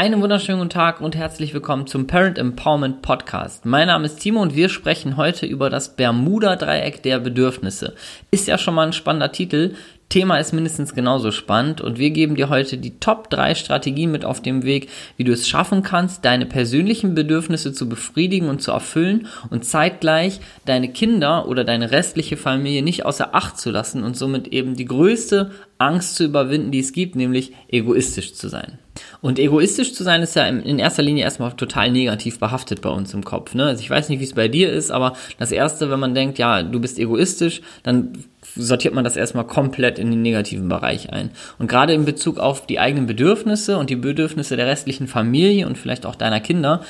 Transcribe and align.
Einen 0.00 0.22
wunderschönen 0.22 0.60
guten 0.60 0.70
Tag 0.70 1.02
und 1.02 1.14
herzlich 1.14 1.52
willkommen 1.52 1.86
zum 1.86 2.06
Parent 2.06 2.38
Empowerment 2.38 3.02
Podcast. 3.02 3.66
Mein 3.66 3.88
Name 3.88 4.06
ist 4.06 4.16
Timo 4.16 4.40
und 4.40 4.56
wir 4.56 4.70
sprechen 4.70 5.18
heute 5.18 5.44
über 5.44 5.68
das 5.68 5.94
Bermuda-Dreieck 5.94 7.02
der 7.02 7.18
Bedürfnisse. 7.18 7.94
Ist 8.30 8.48
ja 8.48 8.56
schon 8.56 8.72
mal 8.72 8.86
ein 8.86 8.94
spannender 8.94 9.30
Titel. 9.30 9.74
Thema 10.10 10.38
ist 10.38 10.52
mindestens 10.52 10.92
genauso 10.92 11.30
spannend 11.30 11.80
und 11.80 11.96
wir 11.98 12.10
geben 12.10 12.34
dir 12.34 12.48
heute 12.48 12.76
die 12.78 12.98
Top 12.98 13.30
3 13.30 13.54
Strategien 13.54 14.10
mit 14.10 14.24
auf 14.24 14.42
dem 14.42 14.64
Weg, 14.64 14.88
wie 15.16 15.22
du 15.22 15.32
es 15.32 15.48
schaffen 15.48 15.84
kannst, 15.84 16.24
deine 16.24 16.46
persönlichen 16.46 17.14
Bedürfnisse 17.14 17.72
zu 17.72 17.88
befriedigen 17.88 18.48
und 18.48 18.60
zu 18.60 18.72
erfüllen 18.72 19.28
und 19.50 19.64
zeitgleich 19.64 20.40
deine 20.66 20.88
Kinder 20.88 21.46
oder 21.46 21.62
deine 21.62 21.92
restliche 21.92 22.36
Familie 22.36 22.82
nicht 22.82 23.06
außer 23.06 23.36
Acht 23.36 23.58
zu 23.58 23.70
lassen 23.70 24.02
und 24.02 24.16
somit 24.16 24.48
eben 24.48 24.74
die 24.74 24.84
größte 24.84 25.52
Angst 25.78 26.16
zu 26.16 26.24
überwinden, 26.24 26.72
die 26.72 26.80
es 26.80 26.92
gibt, 26.92 27.14
nämlich 27.14 27.52
egoistisch 27.68 28.34
zu 28.34 28.48
sein. 28.48 28.78
Und 29.22 29.38
egoistisch 29.38 29.94
zu 29.94 30.02
sein 30.02 30.22
ist 30.22 30.34
ja 30.34 30.44
in 30.46 30.78
erster 30.78 31.02
Linie 31.02 31.24
erstmal 31.24 31.52
total 31.52 31.90
negativ 31.90 32.38
behaftet 32.38 32.82
bei 32.82 32.90
uns 32.90 33.14
im 33.14 33.24
Kopf. 33.24 33.54
Ne? 33.54 33.64
Also 33.64 33.80
ich 33.80 33.88
weiß 33.88 34.08
nicht, 34.08 34.18
wie 34.18 34.24
es 34.24 34.34
bei 34.34 34.48
dir 34.48 34.72
ist, 34.72 34.90
aber 34.90 35.14
das 35.38 35.52
Erste, 35.52 35.88
wenn 35.88 36.00
man 36.00 36.14
denkt, 36.14 36.38
ja, 36.38 36.62
du 36.62 36.80
bist 36.80 36.98
egoistisch, 36.98 37.62
dann 37.82 38.12
sortiert 38.54 38.94
man 38.94 39.04
das 39.04 39.16
erstmal 39.16 39.46
komplett 39.46 39.98
in 39.98 40.10
den 40.10 40.22
negativen 40.22 40.68
Bereich 40.68 41.12
ein. 41.12 41.30
Und 41.58 41.68
gerade 41.68 41.92
in 41.92 42.04
Bezug 42.04 42.38
auf 42.38 42.66
die 42.66 42.78
eigenen 42.78 43.06
Bedürfnisse 43.06 43.78
und 43.78 43.90
die 43.90 43.96
Bedürfnisse 43.96 44.56
der 44.56 44.66
restlichen 44.66 45.06
Familie 45.06 45.66
und 45.66 45.78
vielleicht 45.78 46.06
auch 46.06 46.14
deiner 46.14 46.40
Kinder, 46.40 46.82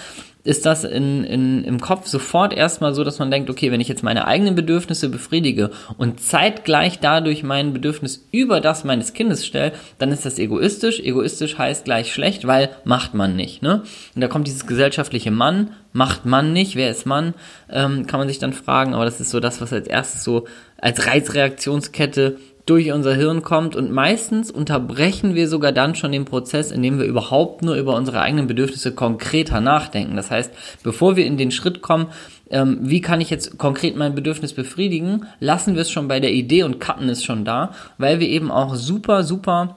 ist 0.42 0.64
das 0.64 0.84
in, 0.84 1.24
in, 1.24 1.64
im 1.64 1.80
Kopf 1.80 2.06
sofort 2.06 2.52
erstmal 2.52 2.94
so, 2.94 3.04
dass 3.04 3.18
man 3.18 3.30
denkt, 3.30 3.50
okay, 3.50 3.70
wenn 3.70 3.80
ich 3.80 3.88
jetzt 3.88 4.02
meine 4.02 4.26
eigenen 4.26 4.54
Bedürfnisse 4.54 5.08
befriedige 5.08 5.70
und 5.98 6.20
zeitgleich 6.20 6.98
dadurch 6.98 7.42
mein 7.42 7.72
Bedürfnis 7.72 8.26
über 8.32 8.60
das 8.60 8.84
meines 8.84 9.12
Kindes 9.12 9.44
stelle, 9.44 9.72
dann 9.98 10.12
ist 10.12 10.24
das 10.24 10.38
egoistisch. 10.38 11.00
Egoistisch 11.00 11.58
heißt 11.58 11.84
gleich 11.84 12.12
schlecht, 12.12 12.46
weil 12.46 12.70
macht 12.84 13.14
man 13.14 13.36
nicht. 13.36 13.62
Ne? 13.62 13.82
Und 14.14 14.20
da 14.20 14.28
kommt 14.28 14.46
dieses 14.46 14.66
gesellschaftliche 14.66 15.30
Mann, 15.30 15.72
macht 15.92 16.24
man 16.24 16.52
nicht, 16.52 16.76
wer 16.76 16.90
ist 16.90 17.04
Mann, 17.04 17.34
ähm, 17.68 18.06
kann 18.06 18.20
man 18.20 18.28
sich 18.28 18.38
dann 18.38 18.52
fragen, 18.52 18.94
aber 18.94 19.04
das 19.04 19.20
ist 19.20 19.30
so 19.30 19.40
das, 19.40 19.60
was 19.60 19.72
als 19.72 19.88
erstes 19.88 20.24
so 20.24 20.46
als 20.80 21.06
Reizreaktionskette 21.06 22.38
durch 22.70 22.92
unser 22.92 23.16
Hirn 23.16 23.42
kommt 23.42 23.74
und 23.74 23.90
meistens 23.90 24.48
unterbrechen 24.48 25.34
wir 25.34 25.48
sogar 25.48 25.72
dann 25.72 25.96
schon 25.96 26.12
den 26.12 26.24
Prozess, 26.24 26.70
indem 26.70 27.00
wir 27.00 27.04
überhaupt 27.04 27.62
nur 27.62 27.74
über 27.74 27.96
unsere 27.96 28.20
eigenen 28.20 28.46
Bedürfnisse 28.46 28.94
konkreter 28.94 29.60
nachdenken. 29.60 30.14
Das 30.14 30.30
heißt, 30.30 30.52
bevor 30.84 31.16
wir 31.16 31.26
in 31.26 31.36
den 31.36 31.50
Schritt 31.50 31.82
kommen, 31.82 32.06
ähm, 32.48 32.78
wie 32.82 33.00
kann 33.00 33.20
ich 33.20 33.28
jetzt 33.28 33.58
konkret 33.58 33.96
mein 33.96 34.14
Bedürfnis 34.14 34.52
befriedigen, 34.52 35.26
lassen 35.40 35.74
wir 35.74 35.82
es 35.82 35.90
schon 35.90 36.06
bei 36.06 36.20
der 36.20 36.32
Idee 36.32 36.62
und 36.62 36.78
cutten 36.78 37.08
es 37.08 37.24
schon 37.24 37.44
da, 37.44 37.72
weil 37.98 38.20
wir 38.20 38.28
eben 38.28 38.52
auch 38.52 38.76
super, 38.76 39.24
super 39.24 39.76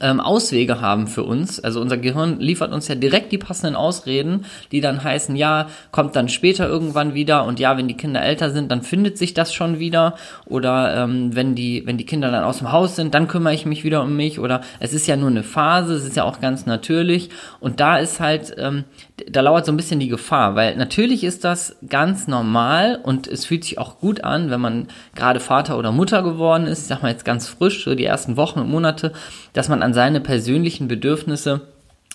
ähm, 0.00 0.20
Auswege 0.20 0.80
haben 0.80 1.06
für 1.06 1.22
uns. 1.22 1.60
Also 1.60 1.80
unser 1.80 1.96
Gehirn 1.96 2.40
liefert 2.40 2.72
uns 2.72 2.88
ja 2.88 2.94
direkt 2.94 3.32
die 3.32 3.38
passenden 3.38 3.76
Ausreden, 3.76 4.44
die 4.70 4.80
dann 4.80 5.02
heißen, 5.02 5.36
ja, 5.36 5.68
kommt 5.90 6.16
dann 6.16 6.28
später 6.28 6.68
irgendwann 6.68 7.14
wieder 7.14 7.44
und 7.44 7.60
ja, 7.60 7.76
wenn 7.76 7.88
die 7.88 7.96
Kinder 7.96 8.22
älter 8.22 8.50
sind, 8.50 8.70
dann 8.70 8.82
findet 8.82 9.18
sich 9.18 9.34
das 9.34 9.52
schon 9.52 9.78
wieder. 9.78 10.14
Oder 10.46 10.96
ähm, 10.96 11.34
wenn 11.34 11.54
die, 11.54 11.86
wenn 11.86 11.98
die 11.98 12.06
Kinder 12.06 12.30
dann 12.30 12.44
aus 12.44 12.58
dem 12.58 12.72
Haus 12.72 12.96
sind, 12.96 13.14
dann 13.14 13.28
kümmere 13.28 13.54
ich 13.54 13.66
mich 13.66 13.84
wieder 13.84 14.02
um 14.02 14.16
mich. 14.16 14.38
Oder 14.38 14.62
es 14.80 14.92
ist 14.92 15.06
ja 15.06 15.16
nur 15.16 15.30
eine 15.30 15.42
Phase, 15.42 15.94
es 15.94 16.04
ist 16.04 16.16
ja 16.16 16.24
auch 16.24 16.40
ganz 16.40 16.66
natürlich. 16.66 17.30
Und 17.60 17.80
da 17.80 17.98
ist 17.98 18.20
halt, 18.20 18.54
ähm, 18.58 18.84
da 19.30 19.40
lauert 19.40 19.66
so 19.66 19.72
ein 19.72 19.76
bisschen 19.76 20.00
die 20.00 20.08
Gefahr, 20.08 20.54
weil 20.54 20.76
natürlich 20.76 21.24
ist 21.24 21.44
das 21.44 21.76
ganz 21.88 22.26
normal 22.26 22.98
und 23.02 23.26
es 23.26 23.44
fühlt 23.46 23.64
sich 23.64 23.78
auch 23.78 23.98
gut 23.98 24.24
an, 24.24 24.50
wenn 24.50 24.60
man 24.60 24.88
gerade 25.14 25.40
Vater 25.40 25.78
oder 25.78 25.92
Mutter 25.92 26.22
geworden 26.22 26.66
ist, 26.66 26.82
ich 26.82 26.86
sag 26.86 27.02
mal 27.02 27.10
jetzt 27.10 27.24
ganz 27.24 27.48
frisch, 27.48 27.84
so 27.84 27.94
die 27.94 28.04
ersten 28.04 28.36
Wochen 28.36 28.60
und 28.60 28.70
Monate, 28.70 29.12
dass 29.52 29.68
man 29.68 29.81
an 29.82 29.94
seine 29.94 30.20
persönlichen 30.20 30.88
Bedürfnisse 30.88 31.62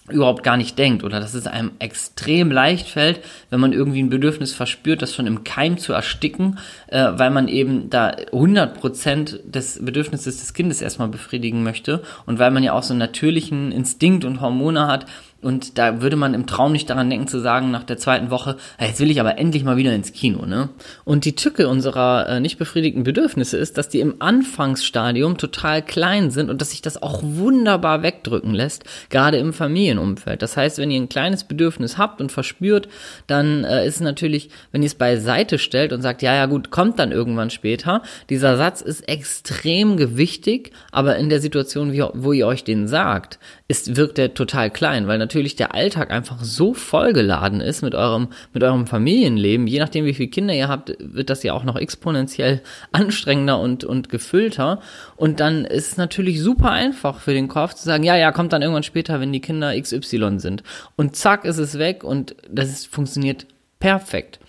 überhaupt 0.09 0.43
gar 0.43 0.55
nicht 0.55 0.77
denkt 0.77 1.03
oder 1.03 1.19
dass 1.19 1.33
es 1.33 1.47
einem 1.47 1.71
extrem 1.79 2.49
leicht 2.49 2.87
fällt, 2.87 3.19
wenn 3.49 3.59
man 3.59 3.73
irgendwie 3.73 4.01
ein 4.01 4.09
Bedürfnis 4.09 4.53
verspürt, 4.53 5.01
das 5.01 5.13
schon 5.13 5.27
im 5.27 5.43
Keim 5.43 5.77
zu 5.77 5.91
ersticken, 5.91 6.59
äh, 6.87 7.07
weil 7.15 7.29
man 7.29 7.49
eben 7.49 7.89
da 7.89 8.11
100% 8.11 9.39
des 9.43 9.83
Bedürfnisses 9.83 10.39
des 10.39 10.53
Kindes 10.53 10.81
erstmal 10.81 11.09
befriedigen 11.09 11.61
möchte 11.61 12.03
und 12.25 12.39
weil 12.39 12.51
man 12.51 12.63
ja 12.63 12.71
auch 12.71 12.83
so 12.83 12.93
einen 12.93 12.99
natürlichen 12.99 13.73
Instinkt 13.73 14.23
und 14.23 14.39
Hormone 14.39 14.87
hat, 14.87 15.05
und 15.41 15.77
da 15.77 16.01
würde 16.01 16.15
man 16.15 16.33
im 16.33 16.47
Traum 16.47 16.71
nicht 16.71 16.89
daran 16.89 17.09
denken 17.09 17.27
zu 17.27 17.39
sagen, 17.39 17.69
nach 17.69 17.83
der 17.83 17.97
zweiten 17.97 18.31
Woche, 18.31 18.57
jetzt 18.79 18.99
will 18.99 19.11
ich 19.11 19.19
aber 19.19 19.37
endlich 19.37 19.63
mal 19.63 19.77
wieder 19.77 19.93
ins 19.93 20.11
Kino, 20.11 20.45
ne? 20.45 20.69
Und 21.05 21.25
die 21.25 21.35
Tücke 21.35 21.67
unserer 21.67 22.27
äh, 22.27 22.39
nicht 22.39 22.57
befriedigten 22.57 23.03
Bedürfnisse 23.03 23.57
ist, 23.57 23.77
dass 23.77 23.87
die 23.87 23.99
im 23.99 24.15
Anfangsstadium 24.19 25.37
total 25.37 25.83
klein 25.83 26.31
sind 26.31 26.49
und 26.49 26.59
dass 26.59 26.71
sich 26.71 26.81
das 26.81 27.01
auch 27.01 27.21
wunderbar 27.21 28.01
wegdrücken 28.01 28.55
lässt, 28.55 28.83
gerade 29.09 29.37
im 29.37 29.53
Familienumfeld. 29.53 30.41
Das 30.41 30.57
heißt, 30.57 30.79
wenn 30.79 30.89
ihr 30.89 30.99
ein 30.99 31.09
kleines 31.09 31.43
Bedürfnis 31.43 31.99
habt 31.99 32.19
und 32.19 32.31
verspürt, 32.31 32.87
dann 33.27 33.63
äh, 33.63 33.85
ist 33.85 34.01
natürlich, 34.01 34.49
wenn 34.71 34.81
ihr 34.81 34.87
es 34.87 34.95
beiseite 34.95 35.59
stellt 35.59 35.93
und 35.93 36.01
sagt, 36.01 36.23
ja, 36.23 36.33
ja 36.33 36.47
gut, 36.47 36.71
kommt 36.71 36.97
dann 36.97 37.11
irgendwann 37.11 37.51
später, 37.51 38.01
dieser 38.31 38.57
Satz 38.57 38.81
ist 38.81 39.07
extrem 39.07 39.97
gewichtig, 39.97 40.71
aber 40.91 41.17
in 41.17 41.29
der 41.29 41.41
Situation, 41.41 41.91
wie, 41.91 42.03
wo 42.13 42.33
ihr 42.33 42.47
euch 42.47 42.63
den 42.63 42.87
sagt, 42.87 43.37
ist, 43.67 43.97
wirkt 43.97 44.17
er 44.17 44.33
total 44.33 44.71
klein, 44.71 45.07
weil 45.07 45.19
natürlich 45.27 45.57
der 45.57 45.75
Alltag 45.75 46.09
einfach 46.09 46.41
so 46.41 46.73
vollgeladen 46.73 47.59
ist 47.59 47.81
mit 47.81 47.95
eurem, 47.95 48.29
mit 48.53 48.63
eurem 48.63 48.87
Familienleben. 48.87 49.67
Je 49.67 49.79
nachdem, 49.79 50.05
wie 50.05 50.13
viele 50.13 50.29
Kinder 50.29 50.53
ihr 50.53 50.69
habt, 50.69 50.95
wird 50.99 51.29
das 51.29 51.43
ja 51.43 51.51
auch 51.51 51.65
noch 51.65 51.75
exponentiell 51.75 52.61
anstrengender 52.93 53.59
und, 53.59 53.83
und 53.83 54.07
gefüllter. 54.07 54.79
Und 55.17 55.41
dann 55.41 55.65
ist 55.65 55.91
es 55.91 55.97
natürlich 55.97 56.41
super 56.41 56.71
einfach 56.71 57.19
für 57.19 57.33
den 57.33 57.49
Kopf 57.49 57.73
zu 57.73 57.83
sagen, 57.83 58.03
ja, 58.03 58.15
ja, 58.15 58.31
kommt 58.31 58.53
dann 58.53 58.61
irgendwann 58.61 58.83
später, 58.83 59.19
wenn 59.19 59.33
die 59.33 59.41
Kinder 59.41 59.79
XY 59.79 60.39
sind. 60.39 60.63
Und 60.95 61.17
zack, 61.17 61.43
ist 61.43 61.57
es 61.57 61.77
weg 61.77 62.05
und 62.05 62.35
das 62.49 62.69
ist, 62.69 62.87
funktioniert 62.87 63.47
perfekt. 63.79 64.39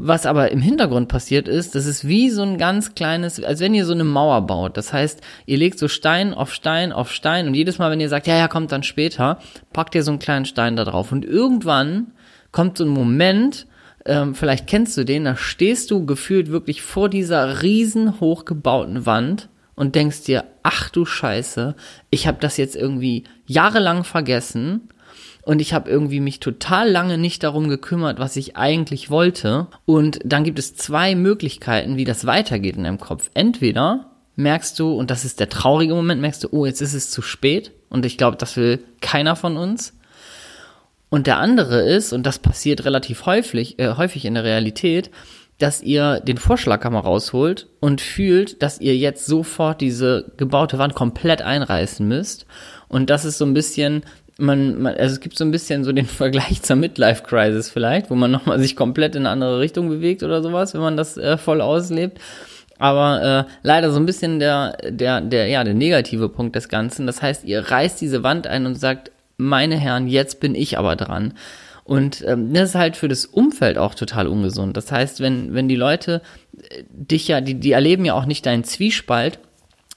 Was 0.00 0.26
aber 0.26 0.52
im 0.52 0.60
Hintergrund 0.60 1.08
passiert 1.08 1.48
ist, 1.48 1.74
das 1.74 1.84
ist 1.84 2.06
wie 2.06 2.30
so 2.30 2.42
ein 2.42 2.56
ganz 2.56 2.94
kleines, 2.94 3.42
als 3.42 3.58
wenn 3.58 3.74
ihr 3.74 3.84
so 3.84 3.92
eine 3.92 4.04
Mauer 4.04 4.46
baut. 4.46 4.76
Das 4.76 4.92
heißt, 4.92 5.20
ihr 5.44 5.58
legt 5.58 5.76
so 5.76 5.88
Stein 5.88 6.32
auf 6.32 6.54
Stein 6.54 6.92
auf 6.92 7.10
Stein 7.10 7.48
und 7.48 7.54
jedes 7.54 7.78
Mal, 7.78 7.90
wenn 7.90 7.98
ihr 7.98 8.08
sagt, 8.08 8.28
ja, 8.28 8.38
ja, 8.38 8.46
kommt 8.46 8.70
dann 8.70 8.84
später, 8.84 9.40
packt 9.72 9.96
ihr 9.96 10.04
so 10.04 10.12
einen 10.12 10.20
kleinen 10.20 10.44
Stein 10.44 10.76
da 10.76 10.84
drauf. 10.84 11.10
Und 11.10 11.24
irgendwann 11.24 12.12
kommt 12.52 12.78
so 12.78 12.84
ein 12.84 12.90
Moment, 12.90 13.66
ähm, 14.04 14.36
vielleicht 14.36 14.68
kennst 14.68 14.96
du 14.96 15.04
den, 15.04 15.24
da 15.24 15.34
stehst 15.34 15.90
du 15.90 16.06
gefühlt 16.06 16.48
wirklich 16.52 16.80
vor 16.80 17.08
dieser 17.08 17.62
riesen 17.62 18.20
hochgebauten 18.20 19.04
Wand 19.04 19.48
und 19.74 19.96
denkst 19.96 20.22
dir, 20.22 20.44
ach 20.62 20.90
du 20.90 21.06
Scheiße, 21.06 21.74
ich 22.10 22.28
habe 22.28 22.38
das 22.40 22.56
jetzt 22.56 22.76
irgendwie 22.76 23.24
jahrelang 23.46 24.04
vergessen 24.04 24.90
und 25.48 25.62
ich 25.62 25.72
habe 25.72 25.88
irgendwie 25.88 26.20
mich 26.20 26.40
total 26.40 26.90
lange 26.90 27.16
nicht 27.16 27.42
darum 27.42 27.70
gekümmert, 27.70 28.18
was 28.18 28.36
ich 28.36 28.58
eigentlich 28.58 29.08
wollte. 29.08 29.68
Und 29.86 30.18
dann 30.22 30.44
gibt 30.44 30.58
es 30.58 30.76
zwei 30.76 31.14
Möglichkeiten, 31.14 31.96
wie 31.96 32.04
das 32.04 32.26
weitergeht 32.26 32.76
in 32.76 32.84
deinem 32.84 33.00
Kopf. 33.00 33.30
Entweder 33.32 34.10
merkst 34.36 34.78
du, 34.78 34.92
und 34.92 35.10
das 35.10 35.24
ist 35.24 35.40
der 35.40 35.48
traurige 35.48 35.94
Moment, 35.94 36.20
merkst 36.20 36.44
du, 36.44 36.48
oh, 36.50 36.66
jetzt 36.66 36.82
ist 36.82 36.92
es 36.92 37.10
zu 37.10 37.22
spät. 37.22 37.72
Und 37.88 38.04
ich 38.04 38.18
glaube, 38.18 38.36
das 38.36 38.58
will 38.58 38.84
keiner 39.00 39.36
von 39.36 39.56
uns. 39.56 39.96
Und 41.08 41.26
der 41.26 41.38
andere 41.38 41.80
ist, 41.80 42.12
und 42.12 42.26
das 42.26 42.38
passiert 42.38 42.84
relativ 42.84 43.24
häufig, 43.24 43.78
äh, 43.78 43.94
häufig 43.96 44.26
in 44.26 44.34
der 44.34 44.44
Realität, 44.44 45.10
dass 45.56 45.82
ihr 45.82 46.20
den 46.20 46.36
Vorschlaghammer 46.36 47.00
rausholt 47.00 47.68
und 47.80 48.02
fühlt, 48.02 48.62
dass 48.62 48.82
ihr 48.82 48.98
jetzt 48.98 49.24
sofort 49.24 49.80
diese 49.80 50.30
gebaute 50.36 50.76
Wand 50.76 50.94
komplett 50.94 51.40
einreißen 51.40 52.06
müsst. 52.06 52.44
Und 52.88 53.08
das 53.08 53.24
ist 53.24 53.38
so 53.38 53.46
ein 53.46 53.54
bisschen 53.54 54.02
man, 54.38 54.80
man, 54.80 54.94
also 54.94 55.14
es 55.14 55.20
gibt 55.20 55.36
so 55.36 55.44
ein 55.44 55.50
bisschen 55.50 55.84
so 55.84 55.92
den 55.92 56.06
Vergleich 56.06 56.62
zur 56.62 56.76
Midlife 56.76 57.22
Crisis 57.24 57.70
vielleicht, 57.70 58.10
wo 58.10 58.14
man 58.14 58.30
nochmal 58.30 58.58
sich 58.58 58.76
komplett 58.76 59.14
in 59.14 59.22
eine 59.22 59.30
andere 59.30 59.60
Richtung 59.60 59.88
bewegt 59.88 60.22
oder 60.22 60.42
sowas, 60.42 60.72
wenn 60.72 60.80
man 60.80 60.96
das 60.96 61.18
äh, 61.18 61.36
voll 61.36 61.60
auslebt. 61.60 62.18
Aber 62.78 63.46
äh, 63.48 63.52
leider 63.62 63.90
so 63.90 63.98
ein 63.98 64.06
bisschen 64.06 64.38
der, 64.38 64.76
der, 64.88 65.20
der, 65.20 65.48
ja, 65.48 65.64
der 65.64 65.74
negative 65.74 66.28
Punkt 66.28 66.54
des 66.54 66.68
Ganzen. 66.68 67.06
Das 67.06 67.20
heißt, 67.20 67.44
ihr 67.44 67.60
reißt 67.60 68.00
diese 68.00 68.22
Wand 68.22 68.46
ein 68.46 68.66
und 68.66 68.76
sagt, 68.76 69.10
meine 69.36 69.76
Herren, 69.76 70.06
jetzt 70.06 70.38
bin 70.38 70.54
ich 70.54 70.78
aber 70.78 70.94
dran. 70.94 71.34
Und 71.82 72.22
ähm, 72.24 72.52
das 72.52 72.70
ist 72.70 72.74
halt 72.76 72.96
für 72.96 73.08
das 73.08 73.26
Umfeld 73.26 73.78
auch 73.78 73.94
total 73.94 74.28
ungesund. 74.28 74.76
Das 74.76 74.92
heißt, 74.92 75.20
wenn, 75.20 75.54
wenn 75.54 75.68
die 75.68 75.76
Leute 75.76 76.22
äh, 76.56 76.84
dich 76.90 77.26
ja, 77.26 77.40
die, 77.40 77.54
die 77.54 77.72
erleben 77.72 78.04
ja 78.04 78.14
auch 78.14 78.26
nicht 78.26 78.46
deinen 78.46 78.62
Zwiespalt, 78.62 79.40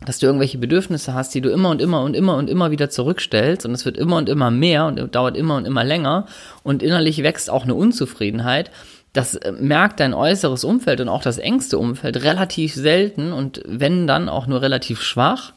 dass 0.06 0.19
du 0.19 0.25
irgendwelche 0.25 0.57
Bedürfnisse 0.57 1.13
hast, 1.13 1.33
die 1.36 1.42
du 1.42 1.50
immer 1.50 1.69
und 1.69 1.81
immer 1.81 2.01
und 2.01 2.15
immer 2.15 2.36
und 2.36 2.50
immer 2.50 2.71
wieder 2.71 2.89
zurückstellst 2.89 3.65
und 3.65 3.74
es 3.74 3.86
wird 3.86 3.98
immer 3.98 4.18
und 4.18 4.30
immer 4.30 4.50
mehr 4.50 4.86
und 4.86 5.13
dauert 5.13 5.38
immer 5.38 5.56
und 5.56 5.65
immer 5.65 5.83
länger 5.83 6.25
und 6.63 6.81
innerlich 6.81 7.21
wächst 7.21 7.50
auch 7.50 7.63
eine 7.63 7.75
Unzufriedenheit. 7.75 8.71
Das 9.13 9.36
äh, 9.36 9.51
merkt 9.51 10.00
dein 10.00 10.13
äußeres 10.13 10.63
Umfeld 10.63 11.01
und 11.01 11.09
auch 11.09 11.21
das 11.21 11.38
engste 11.38 11.77
Umfeld 11.77 12.24
relativ 12.24 12.74
selten 12.74 13.31
und 13.31 13.62
wenn 13.65 14.07
dann 14.07 14.30
auch 14.30 14.48
nur 14.48 14.62
relativ 14.62 15.01
schwach. 15.01 15.53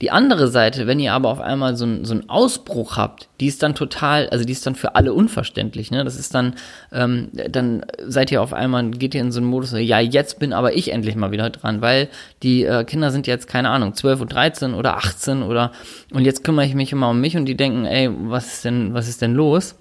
Die 0.00 0.10
andere 0.10 0.48
Seite, 0.48 0.86
wenn 0.86 0.98
ihr 0.98 1.12
aber 1.12 1.28
auf 1.28 1.40
einmal 1.40 1.76
so, 1.76 1.84
ein, 1.84 2.06
so 2.06 2.14
einen 2.14 2.30
Ausbruch 2.30 2.96
habt, 2.96 3.28
die 3.38 3.46
ist 3.46 3.62
dann 3.62 3.74
total, 3.74 4.30
also 4.30 4.46
die 4.46 4.52
ist 4.52 4.66
dann 4.66 4.74
für 4.74 4.94
alle 4.94 5.12
unverständlich. 5.12 5.90
Ne? 5.90 6.04
Das 6.04 6.18
ist 6.18 6.34
dann, 6.34 6.54
ähm, 6.90 7.28
dann 7.50 7.84
seid 8.06 8.32
ihr 8.32 8.40
auf 8.40 8.54
einmal, 8.54 8.90
geht 8.92 9.14
ihr 9.14 9.20
in 9.20 9.30
so 9.30 9.40
einen 9.40 9.48
Modus, 9.48 9.72
ja, 9.72 10.00
jetzt 10.00 10.38
bin 10.38 10.54
aber 10.54 10.74
ich 10.74 10.90
endlich 10.90 11.16
mal 11.16 11.32
wieder 11.32 11.50
dran, 11.50 11.82
weil 11.82 12.08
die 12.42 12.64
äh, 12.64 12.84
Kinder 12.84 13.10
sind 13.10 13.26
jetzt, 13.26 13.46
keine 13.46 13.68
Ahnung, 13.68 13.92
12 13.92 14.22
und 14.22 14.32
13 14.32 14.72
oder 14.72 14.96
18 14.96 15.42
oder 15.42 15.72
und 16.12 16.24
jetzt 16.24 16.44
kümmere 16.44 16.64
ich 16.64 16.74
mich 16.74 16.92
immer 16.92 17.10
um 17.10 17.20
mich 17.20 17.36
und 17.36 17.44
die 17.44 17.56
denken, 17.56 17.84
ey, 17.84 18.10
was 18.10 18.54
ist 18.54 18.64
denn, 18.64 18.94
was 18.94 19.06
ist 19.06 19.20
denn 19.20 19.34
los? 19.34 19.74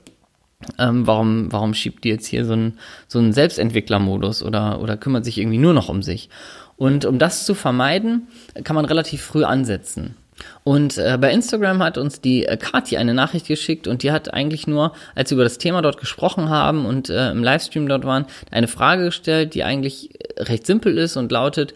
Ähm, 0.77 1.07
warum, 1.07 1.49
warum 1.53 1.73
schiebt 1.73 2.03
die 2.03 2.09
jetzt 2.09 2.27
hier 2.27 2.43
so 2.43 2.51
einen, 2.51 2.77
so 3.07 3.19
einen 3.19 3.31
Selbstentwicklermodus 3.31 4.43
oder, 4.43 4.81
oder 4.81 4.97
kümmert 4.97 5.23
sich 5.23 5.37
irgendwie 5.37 5.57
nur 5.57 5.73
noch 5.73 5.87
um 5.87 6.03
sich? 6.03 6.29
Und 6.79 7.03
um 7.03 7.19
das 7.19 7.45
zu 7.45 7.55
vermeiden, 7.55 8.29
kann 8.63 8.75
man 8.75 8.85
relativ 8.85 9.21
früh 9.21 9.43
ansetzen. 9.43 10.15
Und 10.63 10.97
äh, 10.97 11.17
bei 11.19 11.29
Instagram 11.33 11.83
hat 11.83 11.97
uns 11.97 12.21
die 12.21 12.45
äh, 12.45 12.55
Kati 12.55 12.95
eine 12.95 13.13
Nachricht 13.13 13.47
geschickt 13.47 13.85
und 13.85 14.01
die 14.01 14.13
hat 14.13 14.33
eigentlich 14.33 14.65
nur, 14.65 14.93
als 15.13 15.29
wir 15.29 15.35
über 15.35 15.43
das 15.43 15.57
Thema 15.57 15.81
dort 15.81 15.97
gesprochen 15.97 16.47
haben 16.49 16.85
und 16.85 17.09
äh, 17.09 17.31
im 17.31 17.43
Livestream 17.43 17.89
dort 17.89 18.05
waren, 18.05 18.25
eine 18.49 18.69
Frage 18.69 19.03
gestellt, 19.03 19.55
die 19.55 19.65
eigentlich 19.65 20.11
recht 20.37 20.65
simpel 20.65 20.97
ist 20.97 21.17
und 21.17 21.33
lautet, 21.33 21.73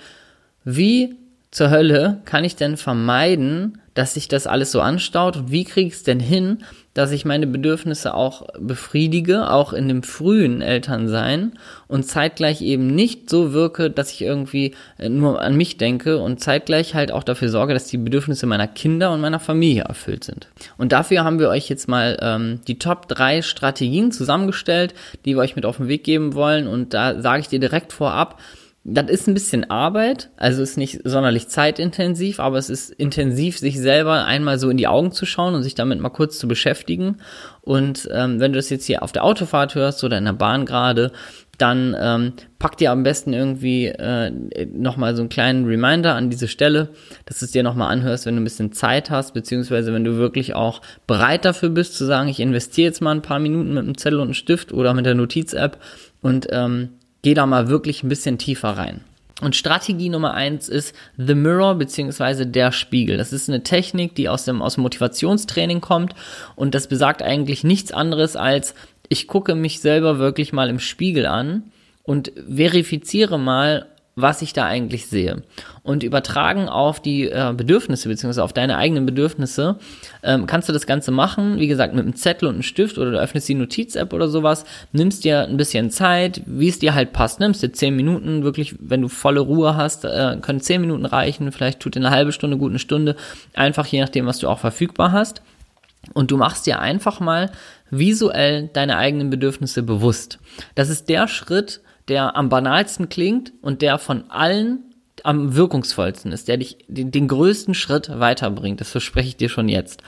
wie 0.63 1.17
zur 1.51 1.69
Hölle 1.69 2.21
kann 2.23 2.45
ich 2.45 2.55
denn 2.55 2.77
vermeiden, 2.77 3.81
dass 3.93 4.13
sich 4.15 4.27
das 4.27 4.47
alles 4.47 4.71
so 4.71 4.81
anstaut 4.81 5.37
und 5.37 5.51
wie 5.51 5.63
kriege 5.63 5.87
ich 5.87 5.93
es 5.93 6.03
denn 6.03 6.19
hin, 6.19 6.63
dass 6.93 7.11
ich 7.11 7.25
meine 7.25 7.47
Bedürfnisse 7.47 8.13
auch 8.13 8.47
befriedige, 8.59 9.49
auch 9.49 9.73
in 9.73 9.87
dem 9.87 10.03
frühen 10.03 10.61
Elternsein 10.61 11.53
und 11.87 12.03
zeitgleich 12.03 12.61
eben 12.61 12.87
nicht 12.87 13.29
so 13.29 13.53
wirke, 13.53 13.89
dass 13.89 14.11
ich 14.11 14.21
irgendwie 14.21 14.75
äh, 14.99 15.09
nur 15.09 15.41
an 15.41 15.55
mich 15.55 15.77
denke 15.77 16.19
und 16.19 16.39
zeitgleich 16.39 16.93
halt 16.93 17.11
auch 17.11 17.23
dafür 17.23 17.49
sorge, 17.49 17.73
dass 17.73 17.87
die 17.87 17.97
Bedürfnisse 17.97 18.45
meiner 18.45 18.67
Kinder 18.67 19.11
und 19.11 19.21
meiner 19.21 19.39
Familie 19.39 19.83
erfüllt 19.83 20.23
sind. 20.23 20.47
Und 20.77 20.91
dafür 20.91 21.23
haben 21.23 21.39
wir 21.39 21.49
euch 21.49 21.67
jetzt 21.67 21.87
mal 21.87 22.17
ähm, 22.21 22.61
die 22.67 22.77
Top 22.77 23.07
3 23.07 23.41
Strategien 23.41 24.11
zusammengestellt, 24.11 24.93
die 25.25 25.35
wir 25.35 25.41
euch 25.41 25.55
mit 25.55 25.65
auf 25.65 25.77
den 25.77 25.87
Weg 25.87 26.03
geben 26.03 26.35
wollen 26.35 26.67
und 26.67 26.93
da 26.93 27.21
sage 27.21 27.41
ich 27.41 27.47
dir 27.47 27.59
direkt 27.59 27.91
vorab, 27.91 28.39
das 28.85 29.09
ist 29.09 29.27
ein 29.27 29.33
bisschen 29.33 29.69
Arbeit, 29.69 30.29
also 30.35 30.61
ist 30.61 30.77
nicht 30.77 30.99
sonderlich 31.05 31.47
zeitintensiv, 31.47 32.41
aber 32.41 32.57
es 32.57 32.69
ist 32.69 32.89
intensiv, 32.91 33.57
sich 33.57 33.79
selber 33.79 34.25
einmal 34.25 34.59
so 34.59 34.69
in 34.69 34.75
die 34.75 34.87
Augen 34.87 35.13
zu 35.13 35.25
schauen 35.25 35.55
und 35.55 35.63
sich 35.63 35.73
damit 35.73 36.01
mal 36.01 36.09
kurz 36.09 36.37
zu 36.37 36.49
beschäftigen. 36.49 37.17
Und 37.61 38.09
ähm, 38.11 38.41
wenn 38.41 38.51
du 38.51 38.57
das 38.57 38.69
jetzt 38.69 38.85
hier 38.85 39.01
auf 39.01 39.13
der 39.13 39.23
Autofahrt 39.23 39.75
hörst 39.75 40.03
oder 40.03 40.17
in 40.17 40.25
der 40.25 40.33
Bahn 40.33 40.65
gerade, 40.65 41.13
dann 41.57 41.95
ähm, 41.97 42.33
pack 42.59 42.75
dir 42.75 42.91
am 42.91 43.03
besten 43.03 43.31
irgendwie 43.31 43.85
äh, 43.85 44.31
nochmal 44.73 45.15
so 45.15 45.21
einen 45.21 45.29
kleinen 45.29 45.65
Reminder 45.65 46.15
an 46.15 46.29
diese 46.29 46.49
Stelle, 46.49 46.89
dass 47.25 47.39
du 47.39 47.45
es 47.45 47.51
dir 47.51 47.63
nochmal 47.63 47.89
anhörst, 47.89 48.25
wenn 48.25 48.35
du 48.35 48.41
ein 48.41 48.45
bisschen 48.45 48.73
Zeit 48.73 49.09
hast, 49.09 49.33
beziehungsweise 49.33 49.93
wenn 49.93 50.03
du 50.03 50.17
wirklich 50.17 50.55
auch 50.55 50.81
bereit 51.07 51.45
dafür 51.45 51.69
bist 51.69 51.95
zu 51.95 52.03
sagen, 52.03 52.27
ich 52.27 52.41
investiere 52.41 52.87
jetzt 52.87 53.01
mal 53.01 53.11
ein 53.11 53.21
paar 53.21 53.39
Minuten 53.39 53.73
mit 53.73 53.83
einem 53.83 53.97
Zettel 53.97 54.19
und 54.19 54.25
einem 54.25 54.33
Stift 54.33 54.73
oder 54.73 54.93
mit 54.93 55.05
der 55.05 55.15
Notiz-App 55.15 55.77
und 56.21 56.47
ähm, 56.51 56.89
geh 57.23 57.33
da 57.33 57.47
mal 57.47 57.67
wirklich 57.67 58.03
ein 58.03 58.09
bisschen 58.09 58.37
tiefer 58.37 58.69
rein. 58.69 59.01
Und 59.41 59.55
Strategie 59.55 60.09
Nummer 60.09 60.35
eins 60.35 60.69
ist 60.69 60.95
The 61.17 61.33
Mirror 61.33 61.75
beziehungsweise 61.75 62.45
der 62.45 62.71
Spiegel. 62.71 63.17
Das 63.17 63.33
ist 63.33 63.49
eine 63.49 63.63
Technik, 63.63 64.15
die 64.15 64.29
aus 64.29 64.45
dem, 64.45 64.61
aus 64.61 64.75
dem 64.75 64.83
Motivationstraining 64.83 65.81
kommt 65.81 66.13
und 66.55 66.75
das 66.75 66.87
besagt 66.87 67.23
eigentlich 67.23 67.63
nichts 67.63 67.91
anderes 67.91 68.35
als, 68.35 68.75
ich 69.09 69.27
gucke 69.27 69.55
mich 69.55 69.81
selber 69.81 70.19
wirklich 70.19 70.53
mal 70.53 70.69
im 70.69 70.79
Spiegel 70.79 71.25
an 71.25 71.63
und 72.03 72.31
verifiziere 72.47 73.39
mal, 73.39 73.87
was 74.15 74.41
ich 74.43 74.53
da 74.53 74.65
eigentlich 74.65 75.07
sehe. 75.07 75.41
Und 75.81 76.03
übertragen 76.03 76.69
auf 76.69 77.01
die 77.01 77.29
äh, 77.29 77.53
Bedürfnisse, 77.55 78.07
beziehungsweise 78.07 78.43
auf 78.43 78.53
deine 78.53 78.77
eigenen 78.77 79.05
Bedürfnisse, 79.05 79.77
ähm, 80.21 80.45
kannst 80.45 80.69
du 80.69 80.73
das 80.73 80.85
Ganze 80.85 81.11
machen, 81.11 81.59
wie 81.59 81.67
gesagt, 81.67 81.95
mit 81.95 82.03
einem 82.03 82.15
Zettel 82.15 82.47
und 82.47 82.55
einem 82.55 82.63
Stift 82.63 82.97
oder 82.97 83.11
du 83.11 83.19
öffnest 83.19 83.49
die 83.49 83.55
Notiz-App 83.55 84.13
oder 84.13 84.27
sowas, 84.27 84.65
nimmst 84.91 85.23
dir 85.23 85.43
ein 85.43 85.57
bisschen 85.57 85.89
Zeit, 85.89 86.41
wie 86.45 86.69
es 86.69 86.79
dir 86.79 86.93
halt 86.93 87.11
passt, 87.11 87.39
nimmst 87.39 87.63
dir 87.63 87.71
zehn 87.71 87.95
Minuten, 87.95 88.43
wirklich, 88.43 88.75
wenn 88.79 89.01
du 89.01 89.07
volle 89.07 89.39
Ruhe 89.39 89.75
hast, 89.75 90.05
äh, 90.05 90.37
können 90.41 90.61
zehn 90.61 90.81
Minuten 90.81 91.05
reichen, 91.05 91.51
vielleicht 91.51 91.79
tut 91.79 91.95
dir 91.95 91.99
eine 91.99 92.11
halbe 92.11 92.31
Stunde 92.31 92.57
gut 92.57 92.71
eine 92.71 92.79
Stunde, 92.79 93.15
einfach 93.53 93.87
je 93.87 94.01
nachdem, 94.01 94.27
was 94.27 94.37
du 94.37 94.47
auch 94.47 94.59
verfügbar 94.59 95.11
hast. 95.11 95.41
Und 96.13 96.31
du 96.31 96.37
machst 96.37 96.67
dir 96.67 96.79
einfach 96.79 97.21
mal 97.21 97.49
visuell 97.89 98.69
deine 98.73 98.97
eigenen 98.97 99.29
Bedürfnisse 99.29 99.83
bewusst. 99.83 100.39
Das 100.75 100.89
ist 100.89 101.07
der 101.07 101.27
Schritt, 101.27 101.81
der 102.07 102.35
am 102.35 102.49
banalsten 102.49 103.09
klingt 103.09 103.53
und 103.61 103.81
der 103.81 103.97
von 103.97 104.29
allen 104.29 104.79
am 105.23 105.55
wirkungsvollsten 105.55 106.31
ist, 106.31 106.47
der 106.47 106.57
dich 106.57 106.77
den, 106.87 107.11
den 107.11 107.27
größten 107.27 107.73
Schritt 107.73 108.09
weiterbringt. 108.19 108.81
Das 108.81 108.89
verspreche 108.89 109.29
ich 109.29 109.37
dir 109.37 109.49
schon 109.49 109.69
jetzt. 109.69 110.01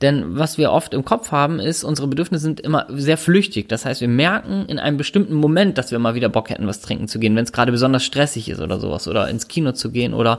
Denn 0.00 0.36
was 0.36 0.58
wir 0.58 0.72
oft 0.72 0.94
im 0.94 1.04
Kopf 1.04 1.32
haben, 1.32 1.58
ist, 1.58 1.84
unsere 1.84 2.08
Bedürfnisse 2.08 2.42
sind 2.42 2.60
immer 2.60 2.86
sehr 2.90 3.16
flüchtig. 3.16 3.68
Das 3.68 3.84
heißt, 3.84 4.00
wir 4.00 4.08
merken 4.08 4.66
in 4.66 4.78
einem 4.78 4.96
bestimmten 4.96 5.34
Moment, 5.34 5.78
dass 5.78 5.90
wir 5.90 5.98
mal 5.98 6.14
wieder 6.14 6.28
Bock 6.28 6.50
hätten, 6.50 6.66
was 6.66 6.80
trinken 6.80 7.08
zu 7.08 7.18
gehen, 7.18 7.34
wenn 7.34 7.44
es 7.44 7.52
gerade 7.52 7.72
besonders 7.72 8.04
stressig 8.04 8.48
ist 8.48 8.60
oder 8.60 8.78
sowas, 8.78 9.08
oder 9.08 9.28
ins 9.28 9.48
Kino 9.48 9.72
zu 9.72 9.90
gehen 9.90 10.14
oder 10.14 10.38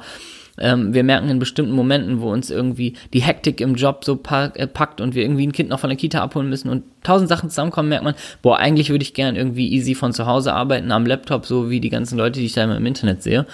ähm, 0.57 0.93
wir 0.93 1.03
merken 1.03 1.29
in 1.29 1.39
bestimmten 1.39 1.73
Momenten, 1.73 2.21
wo 2.21 2.31
uns 2.31 2.51
irgendwie 2.51 2.93
die 3.13 3.21
Hektik 3.21 3.59
im 3.59 3.75
Job 3.75 4.05
so 4.05 4.15
pack, 4.15 4.57
äh, 4.57 4.67
packt 4.67 5.01
und 5.01 5.15
wir 5.15 5.23
irgendwie 5.23 5.47
ein 5.47 5.51
Kind 5.51 5.69
noch 5.69 5.79
von 5.79 5.89
der 5.89 5.97
Kita 5.97 6.21
abholen 6.21 6.49
müssen 6.49 6.69
und 6.69 6.83
tausend 7.03 7.29
Sachen 7.29 7.49
zusammenkommen, 7.49 7.89
merkt 7.89 8.03
man, 8.03 8.15
boah, 8.41 8.57
eigentlich 8.57 8.89
würde 8.89 9.03
ich 9.03 9.13
gern 9.13 9.35
irgendwie 9.35 9.71
easy 9.71 9.95
von 9.95 10.13
zu 10.13 10.25
Hause 10.25 10.53
arbeiten 10.53 10.91
am 10.91 11.05
Laptop, 11.05 11.45
so 11.45 11.69
wie 11.69 11.79
die 11.79 11.89
ganzen 11.89 12.17
Leute, 12.17 12.39
die 12.39 12.45
ich 12.45 12.53
da 12.53 12.63
immer 12.63 12.77
im 12.77 12.85
Internet 12.85 13.23
sehe. 13.23 13.47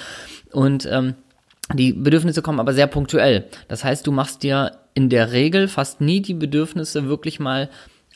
Und 0.51 0.87
ähm, 0.91 1.15
die 1.73 1.93
Bedürfnisse 1.93 2.41
kommen 2.41 2.59
aber 2.59 2.73
sehr 2.73 2.87
punktuell. 2.87 3.45
Das 3.67 3.83
heißt, 3.83 4.05
du 4.05 4.11
machst 4.11 4.43
dir 4.43 4.73
in 4.93 5.09
der 5.09 5.31
Regel 5.31 5.67
fast 5.67 6.01
nie 6.01 6.21
die 6.21 6.33
Bedürfnisse 6.33 7.07
wirklich 7.07 7.39
mal 7.39 7.69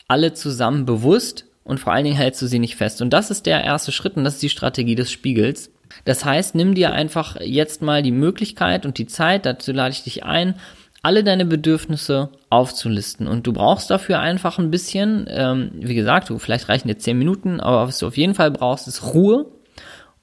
alle 0.08 0.34
zusammen 0.34 0.84
bewusst 0.84 1.46
und 1.62 1.80
vor 1.80 1.92
allen 1.92 2.04
Dingen 2.04 2.16
hältst 2.16 2.42
du 2.42 2.46
sie 2.46 2.58
nicht 2.58 2.76
fest. 2.76 3.00
Und 3.00 3.10
das 3.10 3.30
ist 3.30 3.46
der 3.46 3.64
erste 3.64 3.92
Schritt 3.92 4.16
und 4.16 4.24
das 4.24 4.34
ist 4.34 4.42
die 4.42 4.50
Strategie 4.50 4.94
des 4.94 5.10
Spiegels. 5.10 5.70
Das 6.04 6.24
heißt, 6.24 6.54
nimm 6.54 6.74
dir 6.74 6.92
einfach 6.92 7.40
jetzt 7.40 7.82
mal 7.82 8.02
die 8.02 8.12
Möglichkeit 8.12 8.86
und 8.86 8.98
die 8.98 9.06
Zeit, 9.06 9.46
dazu 9.46 9.72
lade 9.72 9.92
ich 9.92 10.04
dich 10.04 10.24
ein, 10.24 10.54
alle 11.02 11.22
deine 11.22 11.44
Bedürfnisse 11.44 12.30
aufzulisten. 12.48 13.26
Und 13.26 13.46
du 13.46 13.52
brauchst 13.52 13.90
dafür 13.90 14.20
einfach 14.20 14.58
ein 14.58 14.70
bisschen, 14.70 15.26
ähm, 15.28 15.70
wie 15.74 15.94
gesagt, 15.94 16.30
du, 16.30 16.38
vielleicht 16.38 16.68
reichen 16.68 16.88
dir 16.88 16.96
zehn 16.96 17.18
Minuten, 17.18 17.60
aber 17.60 17.86
was 17.86 17.98
du 17.98 18.06
auf 18.06 18.16
jeden 18.16 18.34
Fall 18.34 18.50
brauchst, 18.50 18.88
ist 18.88 19.02
Ruhe 19.14 19.46